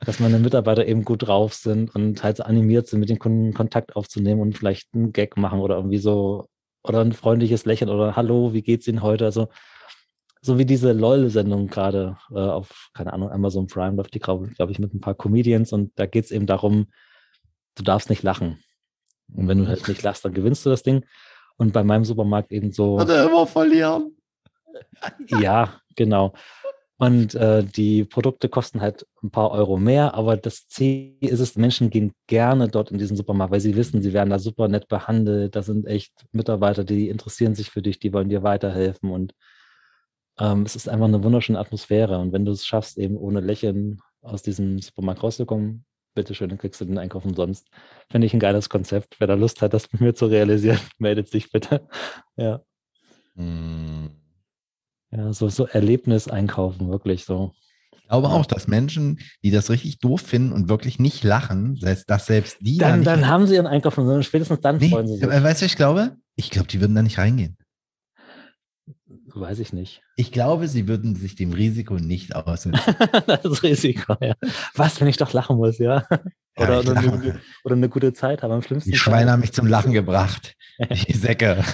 [0.00, 3.54] dass meine Mitarbeiter eben gut drauf sind und halt so animiert sind, mit den Kunden
[3.54, 6.48] Kontakt aufzunehmen und vielleicht einen Gag machen oder irgendwie so,
[6.82, 9.24] oder ein freundliches Lächeln oder Hallo, wie geht's Ihnen heute?
[9.24, 9.48] Also,
[10.42, 14.68] so wie diese LOL-Sendung gerade äh, auf, keine Ahnung, Amazon Prime läuft die, glaube glaub
[14.68, 16.88] ich, mit ein paar Comedians und da geht's eben darum,
[17.76, 18.58] du darfst nicht lachen.
[19.34, 21.04] Und wenn du halt nicht lachst, dann gewinnst du das Ding.
[21.56, 22.98] Und bei meinem Supermarkt eben so.
[22.98, 24.16] Würde immer verlieren.
[25.28, 26.34] Ja, genau.
[27.04, 31.54] Und äh, die Produkte kosten halt ein paar Euro mehr, aber das Ziel ist es,
[31.54, 34.88] Menschen gehen gerne dort in diesen Supermarkt, weil sie wissen, sie werden da super nett
[34.88, 35.54] behandelt.
[35.54, 39.10] Da sind echt Mitarbeiter, die interessieren sich für dich, die wollen dir weiterhelfen.
[39.10, 39.34] Und
[40.40, 42.18] ähm, es ist einfach eine wunderschöne Atmosphäre.
[42.18, 45.84] Und wenn du es schaffst, eben ohne Lächeln aus diesem Supermarkt rauszukommen,
[46.14, 47.68] bitteschön, dann kriegst du den Einkauf umsonst.
[48.10, 49.16] Finde ich ein geiles Konzept.
[49.18, 51.86] Wer da Lust hat, das mit mir zu realisieren, meldet sich bitte.
[52.38, 52.62] Ja.
[53.36, 54.23] Hm.
[55.16, 57.52] Ja, so, so Erlebnis einkaufen, wirklich so.
[57.96, 58.34] Ich glaube Ja.
[58.34, 62.76] auch, dass Menschen, die das richtig doof finden und wirklich nicht lachen, dass, selbst die
[62.78, 65.22] da Dann, nicht dann haben sie ihren Einkauf und spätestens dann Nee, freuen sie sich.
[65.26, 66.16] weißt du, was ich glaube?
[66.36, 67.56] Ich glaube, die würden da nicht reingehen.
[69.36, 70.02] Weiß ich nicht.
[70.16, 72.72] Ich glaube, sie würden sich dem Risiko nicht aussetzen.
[73.26, 74.34] das Risiko, ja.
[74.74, 76.06] Was, wenn ich doch lachen muss, ja?
[76.10, 76.18] Ja,
[76.56, 78.52] Oder, ich oder, eine, oder eine gute Zeit haben.
[78.52, 80.54] Am schlimmsten Die Fall Schweine haben mich zum Lachen gebracht.
[81.08, 81.64] Die Säcke.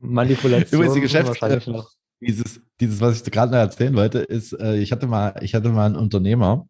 [0.00, 0.82] Manipulation.
[0.82, 1.96] Übrigens, die Geschäfts-.
[2.20, 5.70] Dieses, dieses, was ich gerade noch erzählen wollte, ist, äh, ich hatte mal, ich hatte
[5.70, 6.68] mal einen Unternehmer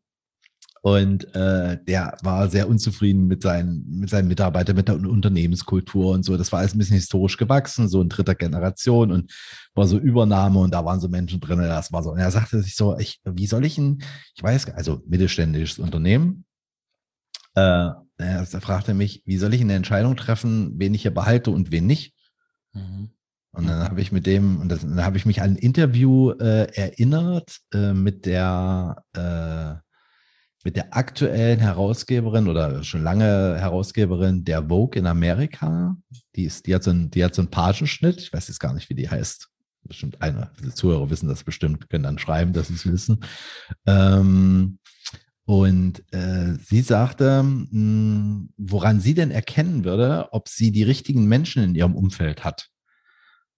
[0.82, 6.24] und äh, der war sehr unzufrieden mit seinen, mit seinen Mitarbeitern, mit der Unternehmenskultur und
[6.24, 6.36] so.
[6.36, 9.32] Das war alles ein bisschen historisch gewachsen, so in dritter Generation und
[9.74, 11.58] war so Übernahme und da waren so Menschen drin.
[11.58, 12.12] Das war so.
[12.12, 14.02] Und er sagte sich so, ich, wie soll ich ihn,
[14.34, 16.44] ich weiß, also mittelständisches Unternehmen.
[17.54, 21.70] Äh, er fragte mich, wie soll ich eine Entscheidung treffen, wen ich hier behalte und
[21.72, 22.14] wen nicht?
[22.72, 23.10] Mhm.
[23.58, 26.30] Und dann habe ich mit dem, und das, dann habe ich mich an ein Interview
[26.30, 29.82] äh, erinnert äh, mit der äh,
[30.64, 35.96] mit der aktuellen Herausgeberin oder schon lange Herausgeberin der Vogue in Amerika.
[36.36, 38.20] Die ist, die hat so einen, die hat so einen Pagenschnitt.
[38.20, 39.48] Ich weiß jetzt gar nicht, wie die heißt.
[39.82, 43.24] bestimmt einer, die Zuhörer wissen das bestimmt, können dann schreiben, dass sie es wissen.
[43.86, 44.78] Ähm,
[45.46, 51.26] und äh, sie sagte, mh, hm, woran sie denn erkennen würde, ob sie die richtigen
[51.26, 52.68] Menschen in ihrem Umfeld hat.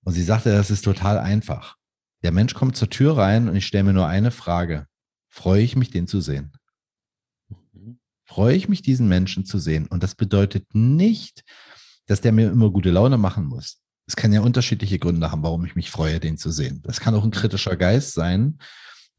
[0.05, 1.76] Und sie sagte, das ist total einfach.
[2.22, 4.86] Der Mensch kommt zur Tür rein und ich stelle mir nur eine Frage.
[5.28, 6.53] Freue ich mich, den zu sehen?
[7.48, 7.98] Mhm.
[8.24, 9.86] Freue ich mich, diesen Menschen zu sehen?
[9.86, 11.44] Und das bedeutet nicht,
[12.07, 13.80] dass der mir immer gute Laune machen muss.
[14.07, 16.80] Es kann ja unterschiedliche Gründe haben, warum ich mich freue, den zu sehen.
[16.82, 18.59] Das kann auch ein kritischer Geist sein,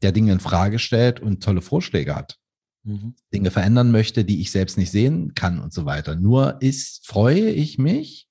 [0.02, 2.38] der Dinge in Frage stellt und tolle Vorschläge hat
[2.84, 3.14] mhm.
[3.32, 6.16] Dinge verändern möchte, die ich selbst nicht sehen kann und so weiter.
[6.16, 8.28] Nur ist, freue ich mich,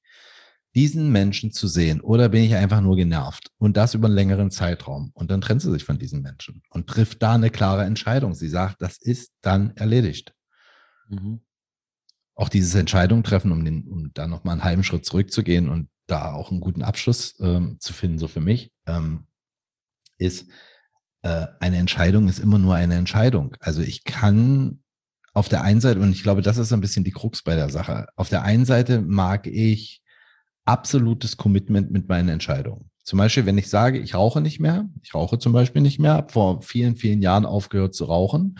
[0.73, 4.51] diesen Menschen zu sehen oder bin ich einfach nur genervt und das über einen längeren
[4.51, 8.33] Zeitraum und dann trennt sie sich von diesen Menschen und trifft da eine klare Entscheidung.
[8.33, 10.33] Sie sagt, das ist dann erledigt.
[11.09, 11.41] Mhm.
[12.35, 16.33] Auch dieses Entscheidung treffen, um, den, um da nochmal einen halben Schritt zurückzugehen und da
[16.33, 19.27] auch einen guten Abschluss ähm, zu finden, so für mich, ähm,
[20.17, 20.47] ist,
[21.21, 23.55] äh, eine Entscheidung ist immer nur eine Entscheidung.
[23.59, 24.81] Also ich kann
[25.33, 27.69] auf der einen Seite, und ich glaube, das ist ein bisschen die Krux bei der
[27.69, 30.00] Sache, auf der einen Seite mag ich
[30.65, 32.89] absolutes Commitment mit meinen Entscheidungen.
[33.03, 36.13] Zum Beispiel, wenn ich sage, ich rauche nicht mehr, ich rauche zum Beispiel nicht mehr,
[36.13, 38.59] habe vor vielen, vielen Jahren aufgehört zu rauchen.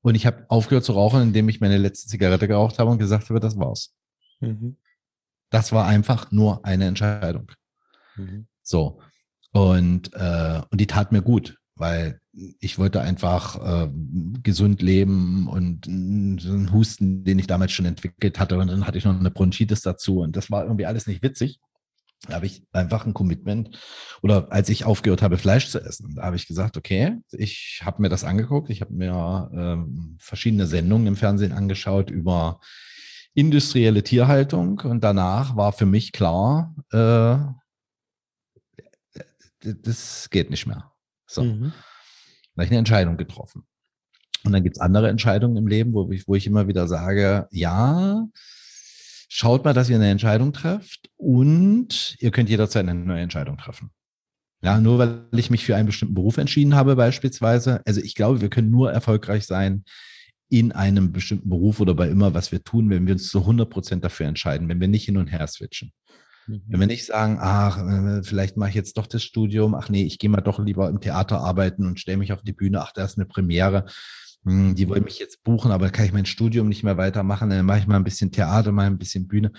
[0.00, 3.28] Und ich habe aufgehört zu rauchen, indem ich meine letzte Zigarette geraucht habe und gesagt
[3.28, 3.94] habe, das war's.
[4.40, 4.76] Mhm.
[5.50, 7.52] Das war einfach nur eine Entscheidung.
[8.16, 8.46] Mhm.
[8.62, 9.00] So.
[9.52, 13.90] Und, äh, und die tat mir gut, weil ich wollte einfach äh,
[14.42, 18.58] gesund leben und so einen Husten, den ich damals schon entwickelt hatte.
[18.58, 20.20] Und dann hatte ich noch eine Bronchitis dazu.
[20.20, 21.60] Und das war irgendwie alles nicht witzig.
[22.26, 23.78] Da habe ich einfach ein Commitment.
[24.22, 28.00] Oder als ich aufgehört habe, Fleisch zu essen, da habe ich gesagt, okay, ich habe
[28.00, 28.70] mir das angeguckt.
[28.70, 32.60] Ich habe mir ähm, verschiedene Sendungen im Fernsehen angeschaut über
[33.34, 34.80] industrielle Tierhaltung.
[34.80, 37.36] Und danach war für mich klar, äh,
[39.60, 40.92] das geht nicht mehr.
[41.26, 41.44] So.
[41.44, 41.72] Mhm.
[42.54, 43.64] Da habe ich eine Entscheidung getroffen.
[44.44, 47.46] Und dann gibt es andere Entscheidungen im Leben, wo ich, wo ich immer wieder sage,
[47.50, 48.26] ja,
[49.28, 53.90] schaut mal, dass ihr eine Entscheidung trefft und ihr könnt jederzeit eine neue Entscheidung treffen.
[54.62, 57.80] Ja, nur weil ich mich für einen bestimmten Beruf entschieden habe, beispielsweise.
[57.84, 59.84] Also ich glaube, wir können nur erfolgreich sein
[60.48, 63.68] in einem bestimmten Beruf oder bei immer, was wir tun, wenn wir uns zu 100
[63.70, 65.92] Prozent dafür entscheiden, wenn wir nicht hin und her switchen.
[66.46, 66.62] Mhm.
[66.66, 70.04] Wenn wir nicht sagen, ach, äh, vielleicht mache ich jetzt doch das Studium, ach nee,
[70.04, 72.92] ich gehe mal doch lieber im Theater arbeiten und stelle mich auf die Bühne, ach,
[72.92, 73.86] da ist eine Premiere,
[74.44, 77.64] hm, die wollen mich jetzt buchen, aber kann ich mein Studium nicht mehr weitermachen, dann
[77.64, 79.52] mache ich mal ein bisschen Theater, mal ein bisschen Bühne.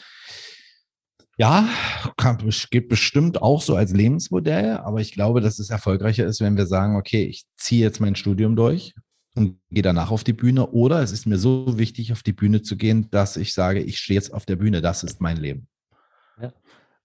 [1.38, 1.68] Ja,
[2.16, 2.38] kann,
[2.70, 6.68] geht bestimmt auch so als Lebensmodell, aber ich glaube, dass es erfolgreicher ist, wenn wir
[6.68, 8.94] sagen, okay, ich ziehe jetzt mein Studium durch
[9.34, 12.62] und gehe danach auf die Bühne oder es ist mir so wichtig, auf die Bühne
[12.62, 15.68] zu gehen, dass ich sage, ich stehe jetzt auf der Bühne, das ist mein Leben.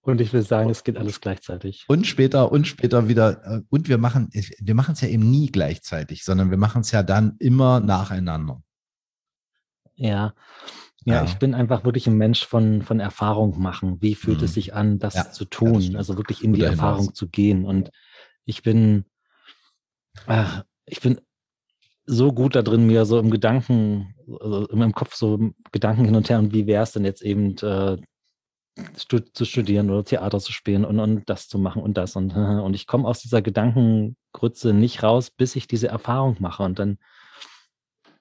[0.00, 1.84] Und ich will sagen, es geht alles gleichzeitig.
[1.88, 3.44] Und später und später wieder.
[3.44, 6.92] Äh, und wir machen, wir machen es ja eben nie gleichzeitig, sondern wir machen es
[6.92, 8.62] ja dann immer nacheinander.
[9.96, 10.34] Ja.
[11.04, 14.02] Ja, ja, ich bin einfach wirklich ein Mensch von, von Erfahrung machen.
[14.02, 14.44] Wie fühlt mhm.
[14.44, 15.80] es sich an, das ja, zu tun?
[15.80, 17.14] Ja, das also wirklich in Guter die Erfahrung Hinweis.
[17.14, 17.64] zu gehen.
[17.64, 17.90] Und
[18.44, 19.04] ich bin,
[20.26, 21.20] ach, ich bin
[22.04, 26.28] so gut da drin, mir so im Gedanken, also im Kopf so Gedanken hin und
[26.28, 27.98] her und wie wäre es denn jetzt eben äh,
[28.94, 32.74] zu studieren oder Theater zu spielen und, und das zu machen und das und und
[32.74, 36.98] ich komme aus dieser Gedankengrütze nicht raus, bis ich diese Erfahrung mache und dann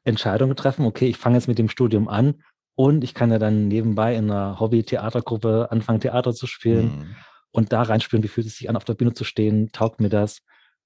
[0.03, 2.41] Entscheidungen treffen, okay, ich fange jetzt mit dem Studium an
[2.75, 7.15] und ich kann ja dann nebenbei in einer Hobby-Theatergruppe anfangen, Theater zu spielen mhm.
[7.51, 10.09] und da reinspielen, wie fühlt es sich an, auf der Bühne zu stehen, taugt mir
[10.09, 10.41] das.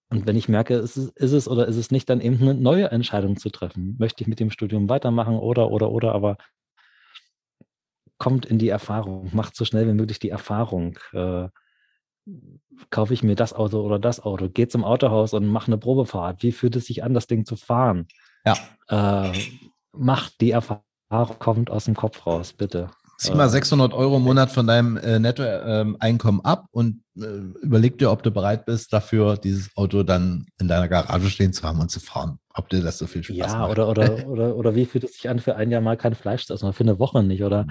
[0.10, 2.54] Und wenn ich merke, ist es, ist es oder ist es nicht, dann eben eine
[2.54, 3.96] neue Entscheidung zu treffen.
[3.98, 6.38] Möchte ich mit dem Studium weitermachen oder, oder, oder, aber
[8.22, 11.00] kommt in die Erfahrung, macht so schnell wie möglich die Erfahrung.
[11.12, 11.48] Äh,
[12.92, 16.44] kaufe ich mir das Auto oder das Auto, geht zum Autohaus und mache eine Probefahrt.
[16.44, 18.06] Wie fühlt es sich an, das Ding zu fahren?
[18.46, 19.26] Ja.
[19.26, 19.32] Äh,
[19.92, 20.84] macht die Erfahrung,
[21.40, 22.92] kommt aus dem Kopf raus, bitte.
[23.22, 27.26] Zieh mal 600 äh, Euro im Monat von deinem äh, Nettoeinkommen ähm, ab und äh,
[27.62, 31.64] überleg dir, ob du bereit bist, dafür dieses Auto dann in deiner Garage stehen zu
[31.64, 32.40] haben und zu fahren.
[32.54, 33.78] Ob dir das so viel Spaß ja, macht.
[33.78, 36.16] Ja, oder, oder, oder, oder wie fühlt es sich an, für ein Jahr mal kein
[36.16, 37.68] Fleisch zu essen oder für eine Woche nicht, oder?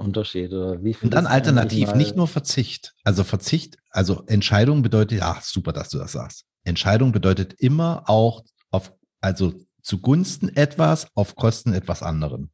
[0.00, 0.52] Unterschied.
[0.52, 2.94] Oder wie und dann alternativ, nicht nur Verzicht.
[3.04, 6.44] Also Verzicht, also Entscheidung bedeutet, ach super, dass du das sagst.
[6.64, 12.52] Entscheidung bedeutet immer auch auf, also zugunsten etwas auf Kosten etwas anderen.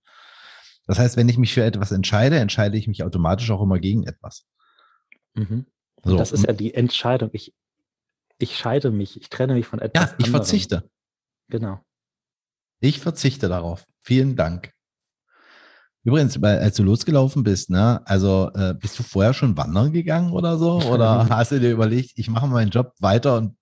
[0.87, 4.05] Das heißt, wenn ich mich für etwas entscheide, entscheide ich mich automatisch auch immer gegen
[4.05, 4.47] etwas.
[5.35, 5.67] Mhm.
[6.05, 6.17] So.
[6.17, 7.31] Das ist ja die Entscheidung.
[7.33, 7.53] Ich,
[8.39, 10.11] ich scheide mich, ich trenne mich von etwas.
[10.11, 10.45] Ja, ich anderem.
[10.45, 10.89] verzichte.
[11.49, 11.81] Genau.
[12.81, 13.87] Ich verzichte darauf.
[14.03, 14.73] Vielen Dank.
[16.07, 20.57] Übrigens, als du losgelaufen bist, ne, also äh, bist du vorher schon wandern gegangen oder
[20.57, 20.81] so?
[20.83, 23.57] Oder hast du dir überlegt, ich mache meinen Job weiter und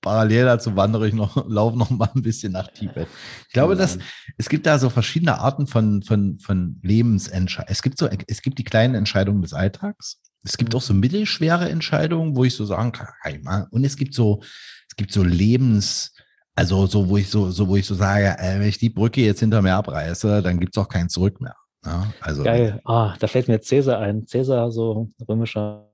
[0.00, 3.08] parallel dazu wandere ich noch, laufe noch mal ein bisschen nach Tibet.
[3.48, 3.98] Ich glaube, dass
[4.38, 7.72] es gibt da so verschiedene Arten von, von, von Lebensentscheidungen.
[7.72, 10.20] Es gibt so, es gibt die kleinen Entscheidungen des Alltags.
[10.44, 14.44] Es gibt auch so mittelschwere Entscheidungen, wo ich so sagen kann, und es gibt so,
[14.88, 16.12] es gibt so Lebens,
[16.54, 19.22] also so, wo ich so, so, wo ich so sage, äh, wenn ich die Brücke
[19.22, 21.56] jetzt hinter mir abreiße, dann gibt es auch kein Zurück mehr.
[21.84, 22.80] Ja, also Geil.
[22.84, 24.26] Ah, da fällt mir Cäsar ein.
[24.26, 25.90] Cäsar, so römischer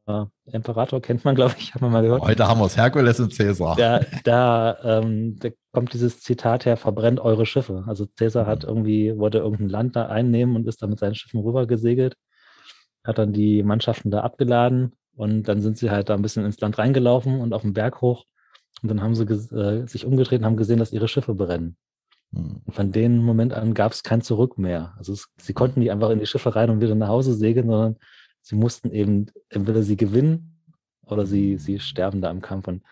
[0.47, 2.23] Imperator, kennt man, glaube ich, haben wir mal gehört.
[2.23, 3.77] Heute haben wir es Herkules und Cäsar.
[3.77, 7.85] Da, da, ähm, da, kommt dieses Zitat her, verbrennt eure Schiffe.
[7.87, 8.69] Also Cäsar hat mhm.
[8.69, 12.17] irgendwie, wollte irgendein Land da einnehmen und ist da mit seinen Schiffen rüber gesegelt,
[13.05, 16.61] hat dann die Mannschaften da abgeladen und dann sind sie halt da ein bisschen ins
[16.61, 18.25] Land reingelaufen und auf den Berg hoch.
[18.83, 21.77] Und dann haben sie äh, sich umgedreht und haben gesehen, dass ihre Schiffe brennen.
[22.33, 22.73] Und hm.
[22.73, 24.95] von dem Moment an gab es kein Zurück mehr.
[24.99, 27.69] Also es, sie konnten nicht einfach in die Schiffe rein und wieder nach Hause segeln,
[27.69, 27.97] sondern
[28.41, 30.61] sie mussten eben entweder sie gewinnen
[31.07, 32.69] oder sie, sie sterben da im Kampf.
[32.69, 32.83] Und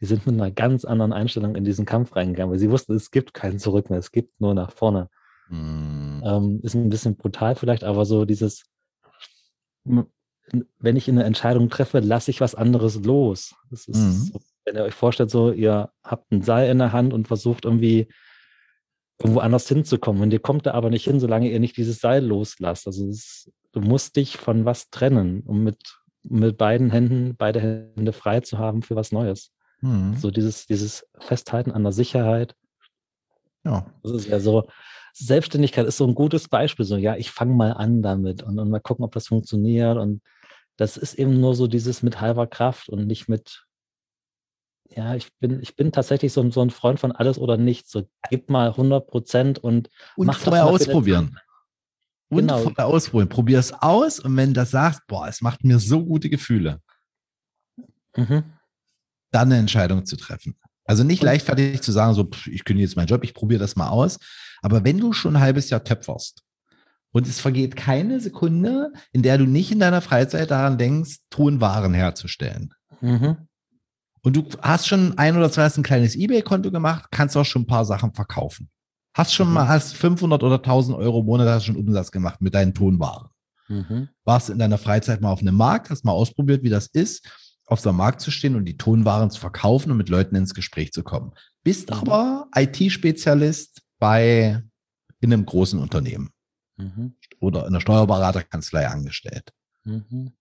[0.00, 3.10] die sind mit einer ganz anderen Einstellung in diesen Kampf reingegangen, weil sie wussten, es
[3.10, 5.08] gibt kein Zurück mehr, es gibt nur nach vorne.
[5.48, 6.22] Mhm.
[6.24, 8.64] Ähm, ist ein bisschen brutal vielleicht, aber so dieses,
[9.84, 13.54] wenn ich eine Entscheidung treffe, lasse ich was anderes los.
[13.70, 14.12] Das ist mhm.
[14.12, 17.64] so, wenn ihr euch vorstellt, so, ihr habt ein Seil in der Hand und versucht
[17.64, 18.08] irgendwie
[19.22, 20.22] irgendwo anders hinzukommen.
[20.22, 22.86] Und ihr kommt da aber nicht hin, solange ihr nicht dieses Seil loslasst.
[22.86, 25.78] Also ist, du musst dich von was trennen, um mit,
[26.22, 29.52] mit beiden Händen, beide Hände frei zu haben für was Neues.
[29.80, 30.16] Mhm.
[30.16, 32.54] So dieses, dieses Festhalten an der Sicherheit.
[33.64, 33.86] Ja.
[34.02, 34.68] Das ist ja so,
[35.12, 36.84] Selbstständigkeit ist so ein gutes Beispiel.
[36.84, 39.98] So, ja, ich fange mal an damit und, und mal gucken, ob das funktioniert.
[39.98, 40.22] Und
[40.76, 43.64] das ist eben nur so dieses mit halber Kraft und nicht mit
[44.96, 47.90] ja, ich bin, ich bin tatsächlich so, so ein Freund von alles oder nichts.
[47.90, 51.38] So, gib mal 100 Prozent und, und mach vorher ausprobieren.
[52.28, 52.58] Und genau.
[52.58, 53.28] vorher ausprobieren.
[53.28, 56.80] Probier es aus und wenn du sagst, boah, es macht mir so gute Gefühle,
[58.16, 58.44] mhm.
[59.30, 60.56] dann eine Entscheidung zu treffen.
[60.84, 63.76] Also nicht leichtfertig zu sagen, so, pff, ich kündige jetzt meinen Job, ich probiere das
[63.76, 64.18] mal aus.
[64.62, 66.42] Aber wenn du schon ein halbes Jahr töpferst
[67.12, 71.94] und es vergeht keine Sekunde, in der du nicht in deiner Freizeit daran denkst, Tonwaren
[71.94, 72.74] herzustellen.
[73.00, 73.48] Mhm
[74.24, 77.62] und du hast schon ein oder zwei hast ein kleines Ebay-Konto gemacht, kannst auch schon
[77.62, 78.70] ein paar Sachen verkaufen.
[79.14, 79.54] Hast schon mhm.
[79.54, 83.28] mal hast 500 oder 1000 Euro im Monat hast schon Umsatz gemacht mit deinen Tonwaren.
[83.68, 84.08] Mhm.
[84.24, 87.28] Warst in deiner Freizeit mal auf einem Markt, hast mal ausprobiert, wie das ist,
[87.66, 90.54] auf so einem Markt zu stehen und die Tonwaren zu verkaufen und mit Leuten ins
[90.54, 91.32] Gespräch zu kommen.
[91.64, 91.96] Bist mhm.
[91.96, 94.62] aber IT-Spezialist bei
[95.20, 96.30] in einem großen Unternehmen
[96.76, 97.16] mhm.
[97.40, 99.52] oder in einer Steuerberaterkanzlei angestellt.
[99.84, 100.32] Mhm.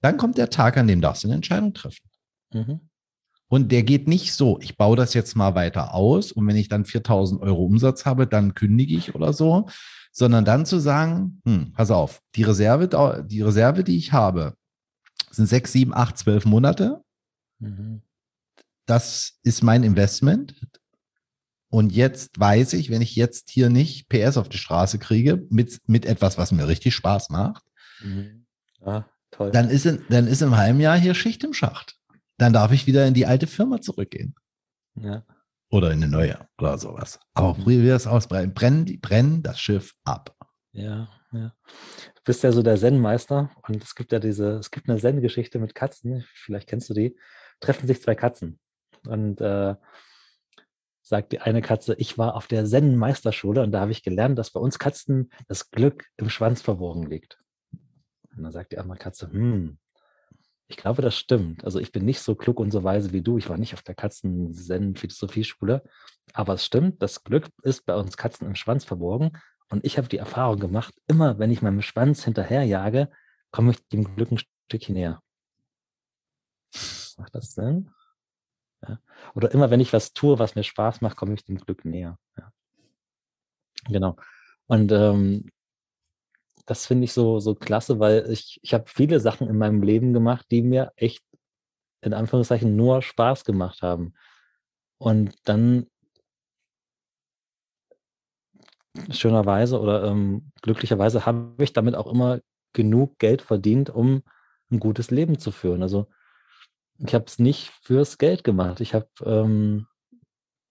[0.00, 2.08] Dann kommt der Tag, an dem darfst du eine Entscheidung treffen.
[2.52, 2.80] Mhm.
[3.48, 6.68] Und der geht nicht so, ich baue das jetzt mal weiter aus und wenn ich
[6.68, 9.68] dann 4000 Euro Umsatz habe, dann kündige ich oder so,
[10.12, 14.54] sondern dann zu sagen, hm, pass auf, die Reserve, die Reserve, die ich habe,
[15.30, 17.02] sind sechs, sieben, acht, zwölf Monate.
[17.58, 18.02] Mhm.
[18.84, 20.54] Das ist mein Investment.
[21.70, 25.80] Und jetzt weiß ich, wenn ich jetzt hier nicht PS auf die Straße kriege, mit,
[25.86, 27.64] mit etwas, was mir richtig Spaß macht,
[28.02, 28.46] mhm.
[28.84, 29.08] ja,
[29.52, 31.97] Dann, ist in, dann ist im halben Jahr hier Schicht im Schacht
[32.38, 34.34] dann darf ich wieder in die alte Firma zurückgehen.
[34.94, 35.24] Ja.
[35.70, 37.20] Oder in eine neue oder sowas.
[37.34, 38.26] Aber probier wir es aus.
[38.26, 40.34] Brennen, brennen das Schiff ab.
[40.72, 41.52] Ja, ja.
[42.14, 45.58] Du bist ja so der Zen-Meister und es gibt ja diese, es gibt eine Zen-Geschichte
[45.58, 47.18] mit Katzen, vielleicht kennst du die.
[47.60, 48.58] Treffen sich zwei Katzen
[49.06, 49.74] und äh,
[51.02, 54.50] sagt die eine Katze, ich war auf der Zen-Meisterschule und da habe ich gelernt, dass
[54.50, 57.40] bei uns Katzen das Glück im Schwanz verborgen liegt.
[58.36, 59.78] Und dann sagt die andere Katze, hm,
[60.68, 61.64] ich glaube, das stimmt.
[61.64, 63.38] Also ich bin nicht so klug und so weise wie du.
[63.38, 65.82] Ich war nicht auf der Katzen-Zen-Philosophieschule.
[66.34, 69.32] Aber es stimmt, das Glück ist bei uns Katzen im Schwanz verborgen.
[69.70, 73.10] Und ich habe die Erfahrung gemacht, immer wenn ich meinem Schwanz hinterherjage,
[73.50, 75.22] komme ich dem Glück ein Stückchen näher.
[77.16, 77.90] Macht das Sinn?
[78.86, 79.00] Ja.
[79.34, 82.18] Oder immer wenn ich was tue, was mir Spaß macht, komme ich dem Glück näher.
[82.36, 82.52] Ja.
[83.88, 84.16] Genau.
[84.66, 85.50] Und ähm,
[86.68, 90.12] das finde ich so, so klasse, weil ich, ich habe viele Sachen in meinem Leben
[90.12, 91.24] gemacht, die mir echt
[92.02, 94.12] in Anführungszeichen nur Spaß gemacht haben.
[94.98, 95.86] Und dann
[99.10, 102.40] schönerweise oder ähm, glücklicherweise habe ich damit auch immer
[102.74, 104.22] genug Geld verdient, um
[104.70, 105.82] ein gutes Leben zu führen.
[105.82, 106.08] Also
[106.98, 108.80] ich habe es nicht fürs Geld gemacht.
[108.80, 109.86] Ich habe ähm,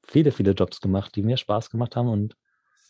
[0.04, 2.36] viele, viele Jobs gemacht, die mir Spaß gemacht haben und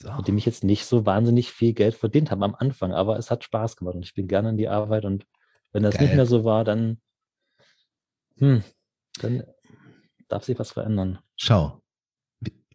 [0.01, 0.13] so.
[0.15, 3.31] mit dem ich jetzt nicht so wahnsinnig viel Geld verdient habe am Anfang, aber es
[3.31, 5.25] hat Spaß gemacht und ich bin gerne in die Arbeit und
[5.71, 6.07] wenn das Geil.
[6.07, 7.01] nicht mehr so war, dann,
[8.37, 8.63] hm,
[9.21, 9.43] dann
[10.27, 11.19] darf sich was verändern.
[11.35, 11.81] Schau,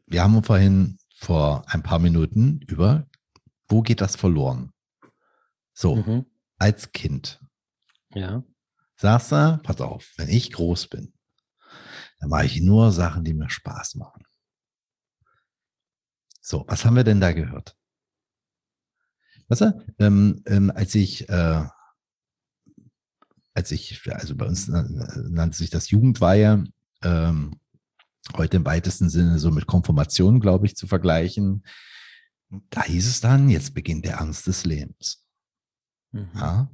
[0.06, 3.06] wir haben vorhin vor ein paar Minuten über,
[3.68, 4.72] wo geht das verloren?
[5.72, 6.26] So, Mhm.
[6.58, 7.40] als Kind.
[8.14, 8.44] Ja.
[8.96, 11.12] Sagst du, pass auf, wenn ich groß bin,
[12.20, 14.22] dann mache ich nur Sachen, die mir Spaß machen.
[16.44, 17.76] So, was haben wir denn da gehört?
[19.48, 21.64] Weißt du, ähm, ähm, als ich, äh,
[23.54, 26.64] als ich, also bei uns nan- nannte sich das Jugendweihe,
[27.02, 27.60] ähm,
[28.36, 31.64] heute im weitesten Sinne so mit Konfirmation, glaube ich, zu vergleichen.
[32.70, 35.24] Da hieß es dann, jetzt beginnt der Ernst des Lebens.
[36.10, 36.30] Mhm.
[36.34, 36.70] Ja.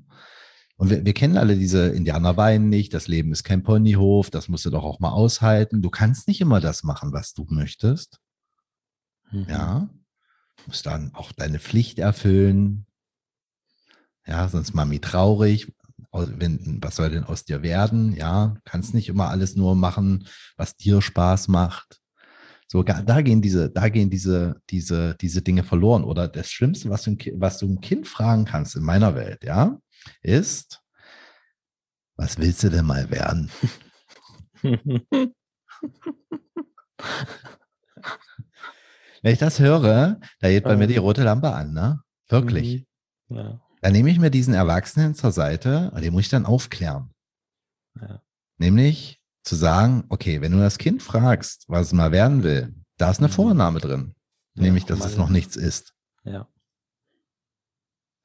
[0.76, 4.48] Und wir, wir kennen alle diese Indianer weinen nicht, das Leben ist kein Ponyhof, das
[4.48, 5.82] musst du doch auch mal aushalten.
[5.82, 8.20] Du kannst nicht immer das machen, was du möchtest.
[9.30, 9.46] Mhm.
[9.48, 9.88] Ja.
[10.58, 12.86] Du musst dann auch deine Pflicht erfüllen.
[14.26, 15.72] Ja, sonst Mami traurig.
[16.10, 18.14] Au- Wenn, was soll denn aus dir werden?
[18.14, 20.26] Ja, kannst nicht immer alles nur machen,
[20.56, 22.00] was dir Spaß macht.
[22.68, 26.04] So, da gehen diese, da gehen diese, diese, diese Dinge verloren.
[26.04, 29.78] Oder das Schlimmste, was du, was du ein Kind fragen kannst in meiner Welt, ja,
[30.22, 30.82] ist,
[32.16, 33.50] was willst du denn mal werden?
[39.22, 42.00] Wenn ich das höre, da geht bei mir die rote Lampe an, ne?
[42.28, 42.86] Wirklich.
[43.28, 43.36] Mhm.
[43.36, 43.60] Ja.
[43.80, 47.12] Dann nehme ich mir diesen Erwachsenen zur Seite und den muss ich dann aufklären.
[48.00, 48.22] Ja.
[48.58, 53.10] Nämlich zu sagen, okay, wenn du das Kind fragst, was es mal werden will, da
[53.10, 53.32] ist eine Mhm.
[53.32, 54.14] Vorname drin.
[54.54, 55.94] Ja, nämlich, dass mal- es noch nichts ist.
[56.24, 56.48] Ja.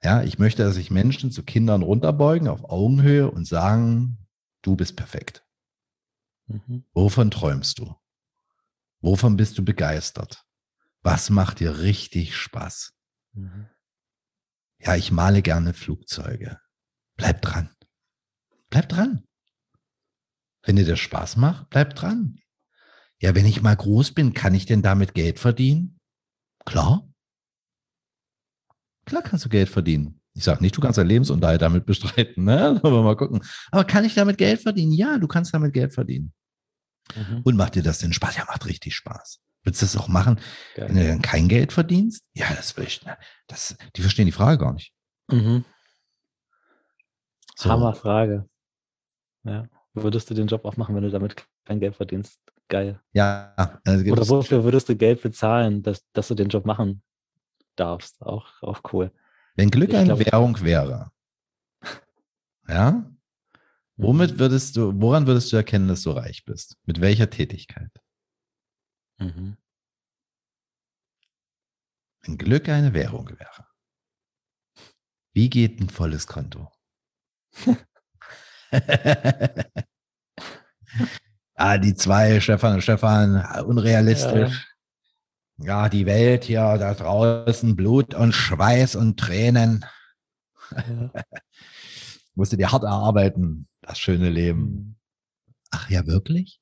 [0.03, 4.17] Ja, ich möchte, dass sich Menschen zu Kindern runterbeugen auf Augenhöhe und sagen,
[4.61, 5.45] du bist perfekt.
[6.47, 6.83] Mhm.
[6.93, 7.95] Wovon träumst du?
[9.01, 10.43] Wovon bist du begeistert?
[11.03, 12.93] Was macht dir richtig Spaß?
[13.33, 13.67] Mhm.
[14.79, 16.59] Ja, ich male gerne Flugzeuge.
[17.17, 17.69] Bleib dran.
[18.69, 19.23] Bleib dran.
[20.63, 22.39] Wenn dir das Spaß macht, bleib dran.
[23.19, 25.99] Ja, wenn ich mal groß bin, kann ich denn damit Geld verdienen?
[26.65, 27.09] Klar.
[29.05, 30.21] Klar kannst du Geld verdienen.
[30.33, 32.79] Ich sage nicht, du kannst deinen Lebensunterhalt damit bestreiten, ne?
[32.83, 33.41] Aber mal gucken.
[33.71, 34.93] Aber kann ich damit Geld verdienen?
[34.93, 36.33] Ja, du kannst damit Geld verdienen.
[37.15, 37.41] Mhm.
[37.43, 38.37] Und macht dir das denn Spaß?
[38.37, 39.41] Ja, macht richtig Spaß.
[39.64, 40.39] Willst du das auch machen,
[40.76, 40.89] Geil.
[40.89, 42.24] wenn du dann kein Geld verdienst?
[42.34, 43.03] Ja, das will ich.
[43.05, 43.18] ne?
[43.47, 44.93] Das, die verstehen die Frage gar nicht.
[45.30, 45.64] Mhm.
[47.55, 47.70] So.
[47.70, 48.47] Hammerfrage.
[49.43, 49.66] Ja.
[49.93, 52.39] Würdest du den Job auch machen, wenn du damit kein Geld verdienst?
[52.68, 52.99] Geil.
[53.14, 53.53] Ja,
[53.86, 57.03] also Oder wofür würdest du Geld bezahlen, dass, dass du den Job machen
[57.76, 58.22] darfst?
[58.22, 59.11] Auch, auch cool.
[59.55, 61.11] wenn Glück ich eine glaub- Währung wäre,
[62.68, 63.05] ja,
[63.97, 64.39] womit Mhm.
[64.39, 66.78] würdest du, woran würdest du erkennen, dass du reich bist?
[66.86, 67.91] Mit welcher Tätigkeit?
[69.20, 69.57] Mhm.
[72.22, 73.68] Wenn Glück eine Währung wäre.
[75.34, 76.72] Wie geht ein volles Konto?
[81.55, 84.68] ah, die zwei, Stefan und Stefan, unrealistisch.
[85.57, 89.86] Ja, die Welt hier da draußen, Blut und Schweiß und Tränen.
[90.72, 91.11] Ja.
[92.36, 94.61] Musst du dir hart erarbeiten, das schöne Leben.
[94.61, 94.95] Mhm.
[95.70, 96.59] Ach ja, wirklich?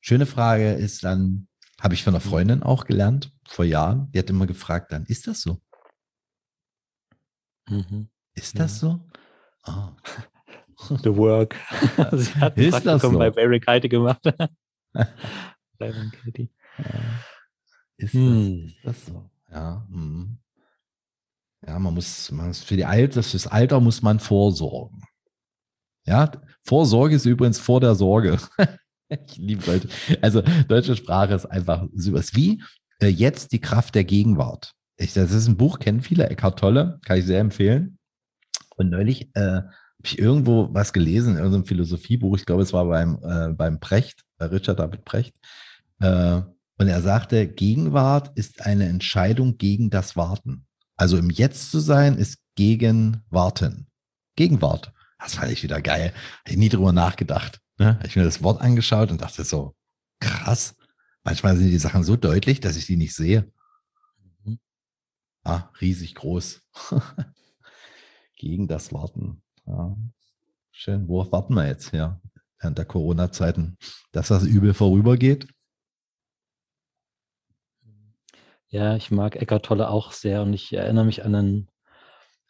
[0.00, 1.48] Schöne Frage ist dann,
[1.84, 4.10] habe ich von einer Freundin auch gelernt, vor Jahren.
[4.12, 5.60] Die hat immer gefragt, dann ist das so?
[7.68, 8.08] Mhm.
[8.34, 9.00] Ist das so?
[9.62, 9.92] Ah.
[11.02, 11.54] The Work.
[12.12, 13.16] Sie hat Ist das so?
[13.16, 14.20] bei Barry Katie gemacht.
[15.78, 16.50] Katie.
[17.96, 18.62] Ist, Hm.
[18.66, 19.30] das, ist das so?
[19.50, 19.86] Ja.
[19.88, 20.38] hm.
[21.66, 25.02] Ja, man muss, man muss für die Alter, fürs Alter muss man vorsorgen.
[26.06, 26.30] Ja,
[26.64, 28.38] Vorsorge ist übrigens vor der Sorge.
[29.26, 29.88] ich liebe Deutsche.
[30.20, 32.62] Also deutsche Sprache ist einfach sowas wie
[33.00, 34.72] äh, jetzt die Kraft der Gegenwart.
[34.96, 37.98] Ich, das ist ein Buch, kennen viele, Eckhart Tolle, kann ich sehr empfehlen.
[38.76, 42.84] Und neulich äh, habe ich irgendwo was gelesen, in irgendeinem Philosophiebuch, ich glaube, es war
[42.86, 45.36] beim, äh, beim Precht, bei Richard David Precht.
[46.00, 46.42] Äh,
[46.76, 50.66] und er sagte, Gegenwart ist eine Entscheidung gegen das Warten.
[50.96, 53.86] Also im Jetzt zu sein, ist gegen Warten.
[54.36, 54.92] Gegenwart.
[55.18, 56.12] Das fand ich wieder geil.
[56.40, 57.60] Habe ich nie drüber nachgedacht.
[57.78, 57.96] Ne?
[57.96, 59.74] Habe ich mir das Wort angeschaut und dachte so,
[60.20, 60.76] krass.
[61.24, 63.50] Manchmal sind die Sachen so deutlich, dass ich die nicht sehe.
[64.44, 64.58] Mhm.
[65.42, 66.62] Ah, riesig groß.
[68.36, 69.42] gegen das Warten.
[69.66, 69.96] Ja.
[70.70, 71.08] Schön.
[71.08, 71.92] Worauf warten wir jetzt?
[71.92, 72.20] Ja,
[72.60, 73.78] während der Corona-Zeiten,
[74.12, 75.48] dass das Übel vorübergeht.
[78.68, 81.68] Ja, ich mag Eckart Tolle auch sehr und ich erinnere mich an einen,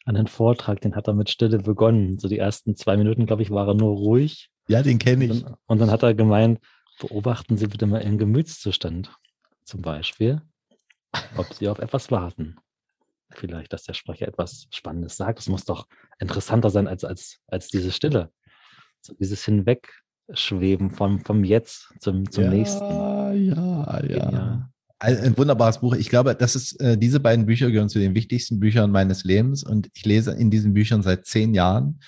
[0.07, 2.19] an einen Vortrag, den hat er mit Stille begonnen.
[2.19, 4.51] So die ersten zwei Minuten, glaube ich, war er nur ruhig.
[4.69, 5.43] Ja, den kenne Und ich.
[5.43, 6.61] dann, und dann hat er gemeint,
[7.01, 9.13] beobachten Sie bitte mal Ihren Gemütszustand.
[9.65, 10.43] Zum Beispiel,
[11.37, 12.57] ob Sie auf etwas warten.
[13.31, 15.39] Vielleicht, dass der Sprecher etwas Spannendes sagt.
[15.39, 15.87] Das muss doch
[16.19, 18.31] interessanter sein als, als, als diese Stille.
[19.01, 22.85] So dieses Hinwegschweben vom, vom Jetzt zum, zum ja, nächsten.
[22.85, 24.01] Ja, ja.
[24.01, 24.69] Genial.
[24.99, 25.95] ein wunderbares Buch.
[25.95, 29.65] Ich glaube, das ist, äh, diese beiden Bücher gehören zu den wichtigsten Büchern meines Lebens
[29.65, 32.01] und ich lese in diesen Büchern seit zehn Jahren.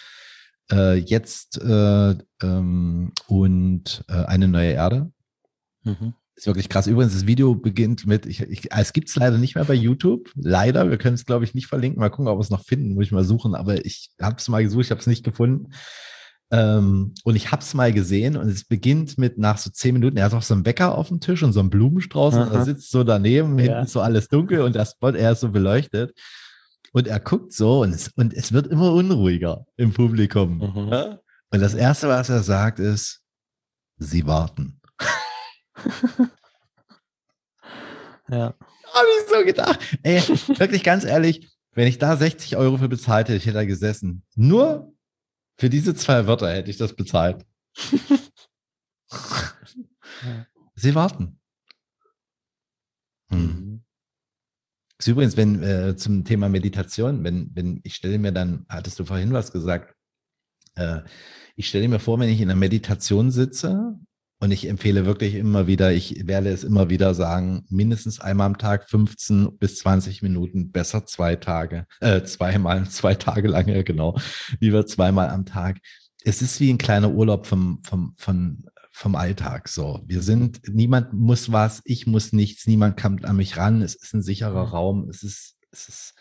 [0.71, 5.11] Äh, jetzt äh, ähm, und äh, eine neue Erde.
[5.85, 6.15] Mhm.
[6.35, 6.87] Ist wirklich krass.
[6.87, 10.31] Übrigens, das Video beginnt mit, ich, ich, es gibt es leider nicht mehr bei YouTube.
[10.35, 10.91] Leider.
[10.91, 12.01] Wir können es, glaube ich, nicht verlinken.
[12.01, 12.95] Mal gucken, ob wir es noch finden.
[12.95, 13.55] Muss ich mal suchen.
[13.55, 15.73] Aber ich habe es mal gesucht, ich habe es nicht gefunden.
[16.51, 20.17] Ähm, und ich habe es mal gesehen und es beginnt mit nach so zehn Minuten,
[20.17, 22.45] er hat auch so einen Wecker auf dem Tisch und so einen Blumenstrauß Aha.
[22.45, 25.41] und er sitzt so daneben, hinten ist so alles dunkel und der Spot, er ist
[25.41, 26.17] so beleuchtet.
[26.97, 30.57] Und er guckt so und es, und es wird immer unruhiger im Publikum.
[30.57, 30.89] Mhm.
[30.91, 31.21] Ja?
[31.51, 33.23] Und das Erste, was er sagt, ist,
[33.99, 34.81] sie warten.
[38.31, 38.55] ja.
[38.95, 39.79] Habe ich so gedacht.
[40.03, 40.21] Ey,
[40.59, 44.25] wirklich ganz ehrlich, wenn ich da 60 Euro für bezahlt hätte, ich hätte da gesessen.
[44.35, 44.91] Nur
[45.59, 47.45] für diese zwei Wörter hätte ich das bezahlt.
[50.75, 51.39] Sie warten.
[53.29, 53.76] Hm.
[54.99, 59.05] Ist übrigens, wenn äh, zum Thema Meditation, wenn, wenn ich stelle mir dann, hattest du
[59.05, 59.95] vorhin was gesagt,
[60.75, 61.01] äh,
[61.55, 63.95] ich stelle mir vor, wenn ich in einer Meditation sitze
[64.41, 68.59] und ich empfehle wirklich immer wieder, ich werde es immer wieder sagen, mindestens einmal am
[68.59, 74.19] Tag 15 bis 20 Minuten, besser zwei Tage, äh, zweimal, zwei Tage lang, ja genau,
[74.61, 75.79] lieber zweimal am Tag.
[76.25, 78.65] Es ist wie ein kleiner Urlaub vom, vom, vom,
[78.97, 79.69] vom Alltag.
[79.69, 83.83] So, wir sind, niemand muss was, ich muss nichts, niemand kommt an mich ran.
[83.83, 84.71] Es ist ein sicherer mhm.
[84.71, 85.09] Raum.
[85.11, 86.15] Es ist, es ist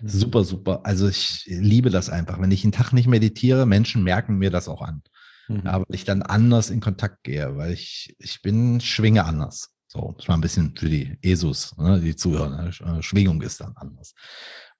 [0.00, 0.08] mhm.
[0.08, 0.80] super, super.
[0.84, 2.40] Also ich liebe das einfach.
[2.40, 5.02] Wenn ich einen Tag nicht meditiere, Menschen merken mir das auch an
[5.50, 5.62] mhm.
[5.64, 9.70] ja, weil ich dann anders in Kontakt gehe, weil ich, ich bin, schwinge anders.
[9.88, 12.64] So, das war ein bisschen für die ESUS, ne, die zuhören.
[12.64, 13.02] Ne?
[13.02, 14.14] Schwingung ist dann anders.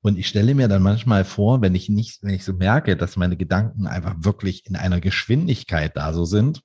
[0.02, 3.16] Und ich stelle mir dann manchmal vor, wenn ich nicht, wenn ich so merke, dass
[3.16, 6.62] meine Gedanken einfach wirklich in einer Geschwindigkeit da so sind.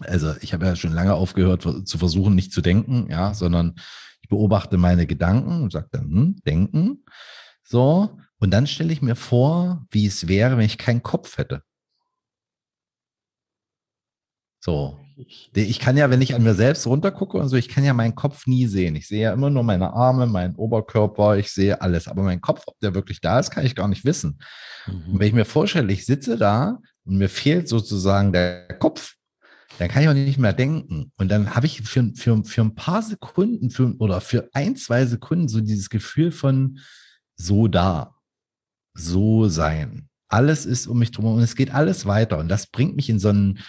[0.00, 3.74] Also ich habe ja schon lange aufgehört zu versuchen, nicht zu denken, ja, sondern
[4.22, 7.04] ich beobachte meine Gedanken und sage dann, hm, denken.
[7.62, 8.18] So.
[8.38, 11.62] Und dann stelle ich mir vor, wie es wäre, wenn ich keinen Kopf hätte.
[14.60, 14.98] So.
[15.52, 18.14] Ich kann ja, wenn ich an mir selbst runtergucke und so, ich kann ja meinen
[18.14, 18.96] Kopf nie sehen.
[18.96, 22.08] Ich sehe ja immer nur meine Arme, meinen Oberkörper, ich sehe alles.
[22.08, 24.38] Aber mein Kopf, ob der wirklich da ist, kann ich gar nicht wissen.
[24.86, 25.12] Mhm.
[25.12, 29.14] Und wenn ich mir vorstelle, ich sitze da und mir fehlt sozusagen der Kopf,
[29.78, 31.12] dann kann ich auch nicht mehr denken.
[31.16, 35.06] Und dann habe ich für, für, für ein paar Sekunden für, oder für ein, zwei
[35.06, 36.78] Sekunden so dieses Gefühl von
[37.36, 38.14] so da,
[38.94, 40.08] so sein.
[40.28, 42.38] Alles ist um mich drum und es geht alles weiter.
[42.38, 43.60] Und das bringt mich in so einen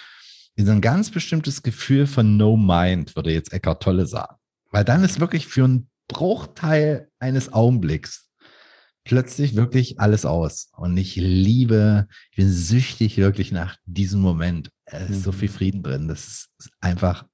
[0.55, 4.35] in so ein ganz bestimmtes Gefühl von No Mind, würde jetzt Eckart Tolle sagen.
[4.69, 8.30] Weil dann ist wirklich für einen Bruchteil eines Augenblicks
[9.03, 10.69] plötzlich wirklich alles aus.
[10.75, 14.71] Und ich liebe, ich bin süchtig wirklich nach diesem Moment.
[14.85, 15.53] Es ist so viel mhm.
[15.53, 16.07] Frieden drin.
[16.07, 17.25] Das ist einfach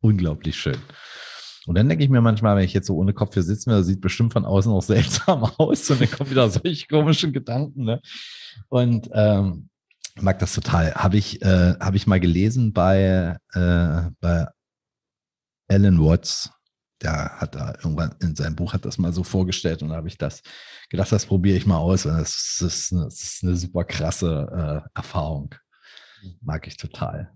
[0.00, 0.78] unglaublich schön.
[1.66, 3.86] Und dann denke ich mir manchmal, wenn ich jetzt so ohne Kopf hier sitze, das
[3.86, 7.84] sieht bestimmt von außen auch seltsam aus und dann kommen wieder solche komischen Gedanken.
[7.84, 8.00] Ne?
[8.68, 9.68] Und ähm,
[10.20, 10.94] mag das total.
[10.94, 14.46] Habe ich, äh, hab ich mal gelesen bei, äh, bei
[15.68, 16.50] Alan Watts.
[17.02, 20.08] Der hat da irgendwann in seinem Buch hat das mal so vorgestellt und da habe
[20.08, 20.42] ich das
[20.88, 22.06] gedacht, das probiere ich mal aus.
[22.06, 25.54] Und das ist eine, das ist eine super krasse äh, Erfahrung.
[26.40, 27.32] Mag ich total.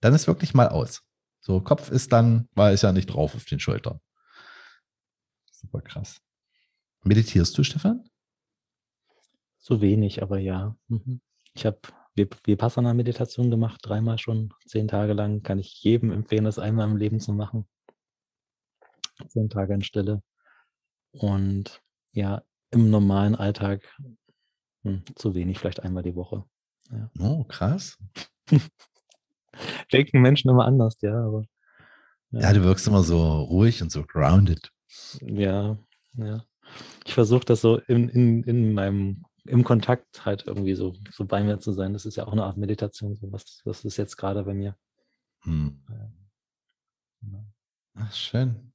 [0.00, 1.02] Dann ist wirklich mal aus.
[1.40, 4.00] So, Kopf ist dann, weil ist ja nicht drauf auf den Schultern.
[5.50, 6.20] Super krass.
[7.04, 8.04] Meditierst du, Stefan?
[9.56, 10.76] So wenig, aber ja.
[10.88, 11.20] Mhm.
[11.54, 11.80] Ich habe
[12.16, 15.42] Vipassana-Meditation gemacht, dreimal schon, zehn Tage lang.
[15.42, 17.66] Kann ich jedem empfehlen, das einmal im Leben zu machen.
[19.26, 20.22] Zehn Tage in Stille.
[21.12, 23.82] Und ja, im normalen Alltag
[24.82, 26.44] hm, zu wenig, vielleicht einmal die Woche.
[26.90, 27.10] Ja.
[27.18, 27.98] Oh, krass.
[29.92, 31.44] Denken Menschen immer anders, ja, aber.
[32.30, 32.40] Ja.
[32.40, 34.70] ja, du wirkst immer so ruhig und so grounded.
[35.20, 35.78] Ja,
[36.14, 36.44] ja.
[37.06, 41.42] Ich versuche das so in, in, in meinem im Kontakt halt irgendwie so, so bei
[41.42, 41.94] mir zu sein.
[41.94, 43.16] Das ist ja auch eine Art Meditation.
[43.16, 44.76] So was, was ist jetzt gerade bei mir?
[45.40, 45.82] Hm.
[47.22, 47.44] Ja.
[47.94, 48.72] Ach, schön.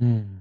[0.00, 0.40] Hm.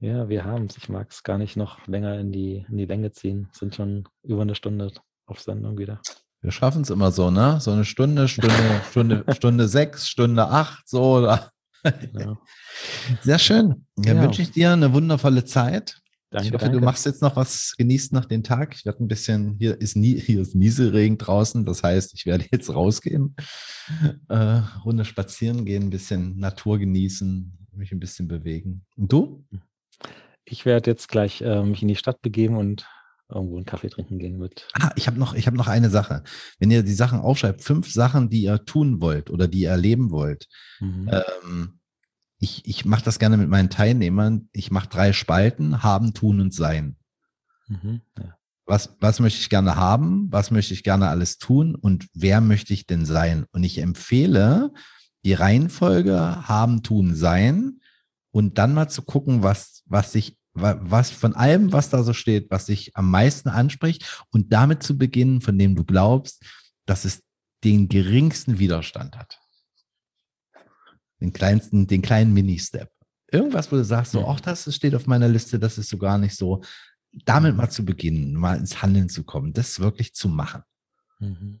[0.00, 0.76] Ja, wir haben es.
[0.76, 3.48] Ich mag es gar nicht noch länger in die, in die Länge ziehen.
[3.52, 4.90] Sind schon über eine Stunde
[5.26, 6.00] auf Sendung wieder.
[6.40, 7.60] Wir schaffen es immer so, ne?
[7.60, 11.18] So eine Stunde, Stunde, Stunde, Stunde sechs, Stunde acht, so.
[11.18, 11.52] Oder?
[11.84, 12.38] Ja.
[13.20, 13.86] Sehr schön.
[13.96, 14.22] Dann ja.
[14.22, 16.01] wünsche ich dir eine wundervolle Zeit.
[16.32, 16.80] Danke, ich hoffe, danke.
[16.80, 18.74] du machst jetzt noch was, genießt noch den Tag.
[18.74, 21.66] Ich werde ein bisschen, hier ist, nie, hier ist Nieselregen draußen.
[21.66, 23.36] Das heißt, ich werde jetzt rausgehen,
[24.28, 28.86] äh, Runde spazieren gehen, ein bisschen Natur genießen, mich ein bisschen bewegen.
[28.96, 29.44] Und du?
[30.46, 32.86] Ich werde jetzt gleich äh, mich in die Stadt begeben und
[33.28, 34.68] irgendwo einen Kaffee trinken gehen wird.
[34.72, 36.22] Ah, ich habe noch, ich hab noch eine Sache.
[36.58, 40.10] Wenn ihr die Sachen aufschreibt, fünf Sachen, die ihr tun wollt oder die ihr erleben
[40.10, 40.48] wollt.
[40.80, 41.10] Mhm.
[41.12, 41.80] Ähm,
[42.42, 44.48] ich ich mache das gerne mit meinen Teilnehmern.
[44.52, 46.96] Ich mache drei Spalten, haben, tun und sein.
[47.68, 48.00] Mhm.
[48.18, 48.36] Ja.
[48.66, 50.26] Was, was möchte ich gerne haben?
[50.30, 51.74] Was möchte ich gerne alles tun?
[51.74, 53.46] Und wer möchte ich denn sein?
[53.52, 54.72] Und ich empfehle
[55.24, 57.80] die Reihenfolge haben, tun, sein
[58.32, 62.12] und dann mal zu gucken, was, was sich, wa- was von allem, was da so
[62.12, 66.42] steht, was sich am meisten anspricht und damit zu beginnen, von dem du glaubst,
[66.86, 67.22] dass es
[67.62, 69.38] den geringsten Widerstand hat.
[71.22, 72.90] Den kleinsten, den kleinen Mini-Step.
[73.30, 74.24] Irgendwas, wo du sagst, so, Mhm.
[74.26, 76.62] auch das steht auf meiner Liste, das ist so gar nicht so.
[77.24, 80.62] Damit mal zu beginnen, mal ins Handeln zu kommen, das wirklich zu machen.
[81.20, 81.60] Mhm.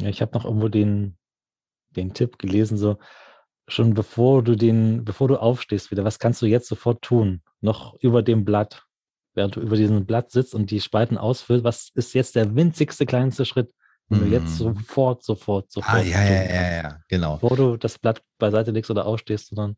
[0.00, 1.16] Ja, ich habe noch irgendwo den,
[1.90, 2.98] den Tipp gelesen, so
[3.68, 7.42] schon bevor du den, bevor du aufstehst wieder, was kannst du jetzt sofort tun?
[7.60, 8.82] Noch über dem Blatt,
[9.34, 13.06] während du über diesem Blatt sitzt und die Spalten ausfüllst, was ist jetzt der winzigste
[13.06, 13.72] kleinste Schritt,
[14.10, 14.74] den du jetzt Mhm.
[14.74, 17.36] sofort, sofort, sofort Ah, ja, ja, ja, ja, genau.
[17.38, 19.76] Bevor du das Blatt beiseite legst oder aufstehst, sondern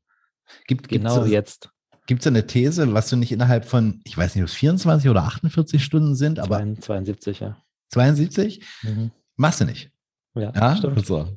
[0.66, 1.70] Gibt, genau gibt's, jetzt.
[2.06, 5.09] Gibt es eine These, was du nicht innerhalb von, ich weiß nicht, ob es 24
[5.09, 7.56] oder 48 Stunden sind, aber 72, ja.
[7.90, 8.64] 72?
[8.82, 9.10] Mhm.
[9.36, 9.90] Machst du nicht.
[10.34, 11.06] Ja, Ja, stimmt.
[11.06, 11.28] So.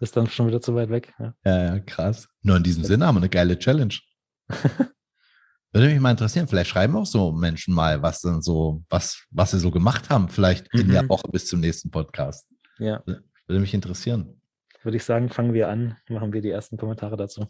[0.00, 1.12] Ist dann schon wieder zu weit weg.
[1.18, 1.34] Ja.
[1.44, 2.28] Ja, ja, krass.
[2.42, 3.94] Nur in diesem Sinne haben wir eine geile Challenge.
[5.72, 6.46] Würde mich mal interessieren.
[6.48, 10.28] Vielleicht schreiben auch so Menschen mal, was dann so, was, was sie so gemacht haben,
[10.28, 10.92] vielleicht in Mhm.
[10.92, 12.46] der Woche bis zum nächsten Podcast.
[12.78, 14.38] ja, Würde mich interessieren.
[14.82, 17.46] würde ich sagen, fangen wir an, machen wir die ersten Kommentare dazu.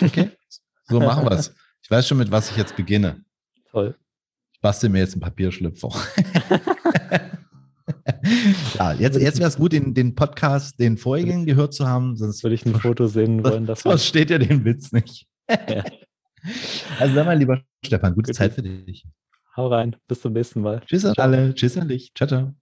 [0.00, 0.30] Okay.
[0.86, 1.54] So machen wir es.
[1.82, 3.24] Ich weiß schon, mit was ich jetzt beginne.
[3.70, 3.94] Toll.
[4.52, 5.88] Ich bastel mir jetzt einen Papierschlüpfer.
[8.78, 12.42] ja, jetzt, jetzt wäre es gut, den, den Podcast, den vorigen gehört zu haben, sonst,
[12.42, 15.26] Würde ich ein Foto sehen wollen sonst steht ja den Witz nicht.
[15.48, 15.84] Ja.
[17.00, 18.36] Also sag mal, lieber Stefan, gute Gut.
[18.36, 19.06] Zeit für dich.
[19.56, 19.96] Hau rein.
[20.08, 20.80] Bis zum nächsten Mal.
[20.86, 21.54] Tschüss an alle.
[21.54, 22.12] Tschüss an dich.
[22.14, 22.52] Ciao, ciao.